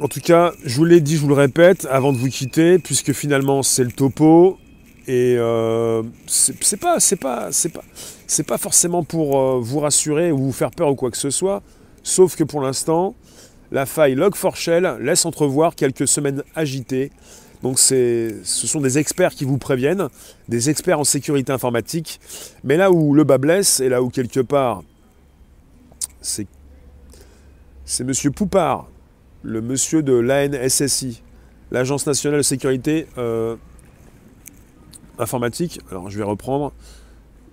en 0.00 0.08
tout 0.08 0.20
cas, 0.20 0.52
je 0.64 0.76
vous 0.76 0.84
l'ai 0.84 1.00
dit, 1.00 1.16
je 1.16 1.20
vous 1.20 1.28
le 1.28 1.34
répète, 1.34 1.86
avant 1.90 2.12
de 2.12 2.18
vous 2.18 2.28
quitter, 2.28 2.78
puisque 2.78 3.12
finalement 3.12 3.62
c'est 3.62 3.84
le 3.84 3.90
topo, 3.92 4.58
et 5.06 5.36
euh, 5.38 6.02
c'est 6.26 6.76
pas, 6.76 7.00
c'est 7.00 7.16
pas, 7.16 7.48
c'est 7.50 7.70
pas, 7.70 7.82
c'est 8.26 8.46
pas 8.46 8.58
forcément 8.58 9.02
pour 9.02 9.40
euh, 9.40 9.58
vous 9.60 9.80
rassurer 9.80 10.30
ou 10.30 10.38
vous 10.38 10.52
faire 10.52 10.70
peur 10.70 10.90
ou 10.90 10.94
quoi 10.94 11.10
que 11.10 11.16
ce 11.16 11.30
soit, 11.30 11.62
sauf 12.02 12.36
que 12.36 12.44
pour 12.44 12.60
l'instant, 12.60 13.14
la 13.72 13.86
faille 13.86 14.14
Log4Shell 14.14 14.98
laisse 14.98 15.24
entrevoir 15.24 15.74
quelques 15.74 16.06
semaines 16.06 16.42
agitées. 16.54 17.10
Donc 17.62 17.78
ce 17.78 18.40
sont 18.44 18.80
des 18.80 18.98
experts 18.98 19.34
qui 19.34 19.44
vous 19.44 19.58
préviennent, 19.58 20.08
des 20.48 20.70
experts 20.70 21.00
en 21.00 21.04
sécurité 21.04 21.52
informatique. 21.52 22.20
Mais 22.62 22.76
là 22.76 22.92
où 22.92 23.14
le 23.14 23.24
bas 23.24 23.38
blesse, 23.38 23.80
et 23.80 23.88
là 23.88 24.02
où 24.02 24.10
quelque 24.10 24.40
part, 24.40 24.82
c'est 26.20 26.46
M. 28.00 28.12
Poupard, 28.34 28.88
le 29.42 29.60
monsieur 29.60 30.02
de 30.02 30.12
l'ANSSI, 30.12 31.22
l'Agence 31.70 32.06
nationale 32.06 32.38
de 32.38 32.42
sécurité 32.42 33.06
euh, 33.18 33.56
informatique. 35.18 35.80
Alors 35.90 36.10
je 36.10 36.18
vais 36.18 36.24
reprendre, 36.24 36.72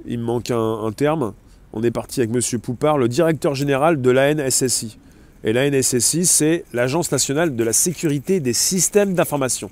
il 0.05 0.19
me 0.19 0.23
manque 0.23 0.51
un, 0.51 0.91
terme. 0.95 1.33
On 1.73 1.83
est 1.83 1.91
parti 1.91 2.21
avec 2.21 2.31
monsieur 2.31 2.59
Poupard, 2.59 2.97
le 2.97 3.07
directeur 3.07 3.55
général 3.55 4.01
de 4.01 4.09
l'ANSSI. 4.09 4.97
Et 5.43 5.53
l'ANSSI, 5.53 6.25
c'est 6.25 6.65
l'Agence 6.73 7.11
nationale 7.11 7.55
de 7.55 7.63
la 7.63 7.73
sécurité 7.73 8.39
des 8.39 8.53
systèmes 8.53 9.13
d'information. 9.13 9.69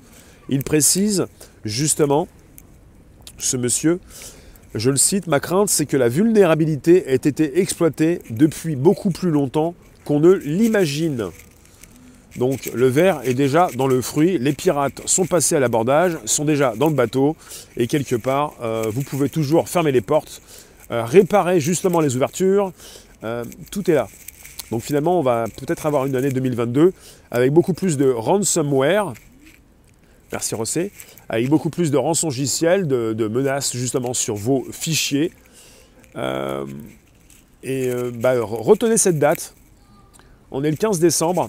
Il 0.48 0.62
précise 0.62 1.26
justement, 1.64 2.28
ce 3.38 3.56
monsieur, 3.56 3.98
je 4.74 4.90
le 4.90 4.96
cite, 4.96 5.26
ma 5.26 5.40
crainte 5.40 5.68
c'est 5.68 5.86
que 5.86 5.96
la 5.96 6.08
vulnérabilité 6.08 7.10
ait 7.12 7.14
été 7.14 7.60
exploitée 7.60 8.20
depuis 8.30 8.76
beaucoup 8.76 9.10
plus 9.10 9.30
longtemps 9.30 9.74
qu'on 10.04 10.20
ne 10.20 10.32
l'imagine. 10.32 11.30
Donc 12.36 12.68
le 12.74 12.88
verre 12.88 13.20
est 13.24 13.34
déjà 13.34 13.68
dans 13.76 13.86
le 13.86 14.02
fruit, 14.02 14.38
les 14.38 14.52
pirates 14.52 15.02
sont 15.06 15.24
passés 15.24 15.54
à 15.54 15.60
l'abordage, 15.60 16.18
sont 16.24 16.44
déjà 16.44 16.74
dans 16.76 16.88
le 16.88 16.94
bateau, 16.94 17.36
et 17.76 17.86
quelque 17.86 18.16
part, 18.16 18.54
euh, 18.60 18.90
vous 18.92 19.02
pouvez 19.02 19.28
toujours 19.28 19.68
fermer 19.68 19.92
les 19.92 20.00
portes, 20.00 20.42
euh, 20.90 21.04
réparer 21.04 21.60
justement 21.60 22.00
les 22.00 22.16
ouvertures, 22.16 22.72
euh, 23.22 23.44
tout 23.70 23.88
est 23.88 23.94
là. 23.94 24.08
Donc 24.72 24.82
finalement, 24.82 25.20
on 25.20 25.22
va 25.22 25.44
peut-être 25.44 25.86
avoir 25.86 26.06
une 26.06 26.16
année 26.16 26.30
2022 26.30 26.92
avec 27.30 27.52
beaucoup 27.52 27.72
plus 27.72 27.96
de 27.96 28.10
ransomware, 28.10 29.12
merci 30.32 30.56
Rossé, 30.56 30.90
avec 31.28 31.48
beaucoup 31.48 31.70
plus 31.70 31.92
de 31.92 31.96
rançongiciels, 31.96 32.88
de, 32.88 33.12
de 33.12 33.28
menaces 33.28 33.76
justement 33.76 34.12
sur 34.12 34.34
vos 34.34 34.66
fichiers. 34.72 35.30
et 37.62 37.90
bah, 38.14 38.34
retenez 38.42 38.96
cette 38.96 39.20
date, 39.20 39.54
on 40.50 40.64
est 40.64 40.70
le 40.70 40.76
15 40.76 40.98
décembre, 40.98 41.48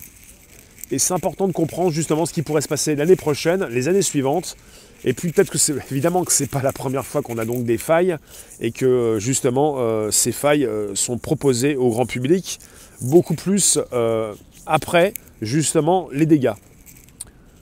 Et 0.92 1.00
c'est 1.00 1.14
important 1.14 1.48
de 1.48 1.54
comprendre 1.54 1.92
justement 1.92 2.26
ce 2.26 2.34
qui 2.34 2.42
pourrait 2.42 2.62
se 2.62 2.68
passer 2.68 2.96
l'année 2.96 3.16
prochaine, 3.16 3.66
les 3.66 3.88
années 3.88 4.04
suivantes. 4.04 4.56
Et 5.04 5.14
puis 5.14 5.32
peut-être 5.32 5.52
que 5.52 5.58
c'est 5.58 5.74
évidemment 5.92 6.24
que 6.24 6.32
c'est 6.32 6.50
pas 6.50 6.62
la 6.62 6.72
première 6.72 7.06
fois 7.06 7.22
qu'on 7.22 7.38
a 7.38 7.46
donc 7.46 7.64
des 7.64 7.78
failles 7.78 8.18
et 8.60 8.72
que 8.72 9.18
justement 9.20 9.76
euh, 9.78 10.10
ces 10.12 10.32
failles 10.32 10.66
euh, 10.66 10.96
sont 10.96 11.18
proposées 11.18 11.76
au 11.76 11.90
grand 11.90 12.06
public 12.06 12.60
beaucoup 13.02 13.36
plus 13.36 13.80
euh, 13.94 14.34
après 14.66 15.14
justement 15.42 16.08
les 16.12 16.26
dégâts. 16.26 16.54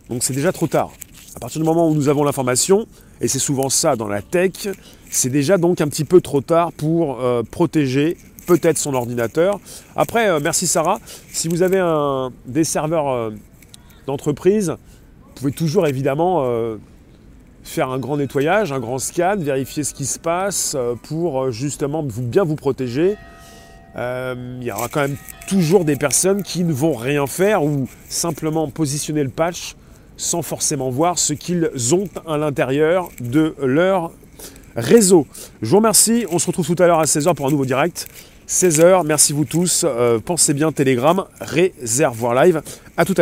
Donc 0.09 0.23
c'est 0.23 0.33
déjà 0.33 0.51
trop 0.51 0.67
tard. 0.67 0.91
À 1.35 1.39
partir 1.39 1.59
du 1.59 1.65
moment 1.65 1.89
où 1.89 1.95
nous 1.95 2.09
avons 2.09 2.23
l'information, 2.23 2.85
et 3.19 3.27
c'est 3.27 3.39
souvent 3.39 3.69
ça 3.69 3.95
dans 3.95 4.07
la 4.07 4.21
tech, 4.21 4.69
c'est 5.09 5.29
déjà 5.29 5.57
donc 5.57 5.81
un 5.81 5.87
petit 5.87 6.05
peu 6.05 6.21
trop 6.21 6.41
tard 6.41 6.71
pour 6.73 7.19
protéger 7.49 8.17
peut-être 8.45 8.77
son 8.77 8.93
ordinateur. 8.93 9.59
Après, 9.95 10.29
euh, 10.29 10.39
merci 10.41 10.67
Sarah, 10.67 10.99
si 11.31 11.47
vous 11.47 11.61
avez 11.61 11.79
un, 11.79 12.31
des 12.45 12.63
serveurs 12.63 13.09
euh, 13.09 13.31
d'entreprise, 14.07 14.69
vous 14.69 15.33
pouvez 15.35 15.51
toujours 15.51 15.87
évidemment 15.87 16.43
euh, 16.45 16.77
faire 17.63 17.89
un 17.89 17.99
grand 17.99 18.17
nettoyage, 18.17 18.71
un 18.71 18.79
grand 18.79 18.99
scan, 18.99 19.35
vérifier 19.37 19.83
ce 19.83 19.93
qui 19.93 20.05
se 20.05 20.19
passe 20.19 20.75
pour 21.03 21.51
justement 21.51 22.03
vous, 22.05 22.21
bien 22.21 22.43
vous 22.43 22.55
protéger. 22.55 23.15
il 23.95 24.63
y 24.63 24.71
aura 24.71 24.89
quand 24.89 25.01
même 25.01 25.17
toujours 25.47 25.85
des 25.85 25.95
personnes 25.95 26.43
qui 26.43 26.63
ne 26.63 26.73
vont 26.73 26.93
rien 26.93 27.25
faire 27.25 27.63
ou 27.63 27.87
simplement 28.09 28.69
positionner 28.69 29.23
le 29.23 29.29
patch 29.29 29.75
sans 30.17 30.41
forcément 30.41 30.89
voir 30.89 31.17
ce 31.17 31.33
qu'ils 31.33 31.69
ont 31.93 32.07
à 32.27 32.37
l'intérieur 32.37 33.09
de 33.19 33.55
leur 33.61 34.11
réseau. 34.75 35.27
Je 35.61 35.69
vous 35.69 35.77
remercie, 35.77 36.25
on 36.31 36.39
se 36.39 36.47
retrouve 36.47 36.67
tout 36.67 36.81
à 36.81 36.87
l'heure 36.87 36.99
à 36.99 37.05
16h 37.05 37.33
pour 37.35 37.47
un 37.47 37.51
nouveau 37.51 37.65
direct. 37.65 38.07
16h. 38.47 39.05
Merci 39.05 39.33
vous 39.33 39.45
tous. 39.45 39.85
Euh, 39.87 40.19
pensez 40.19 40.53
bien 40.53 40.71
Telegram, 40.71 41.25
réservoir 41.39 42.33
live. 42.35 42.61
À 42.97 43.05
tout 43.05 43.11
à 43.11 43.11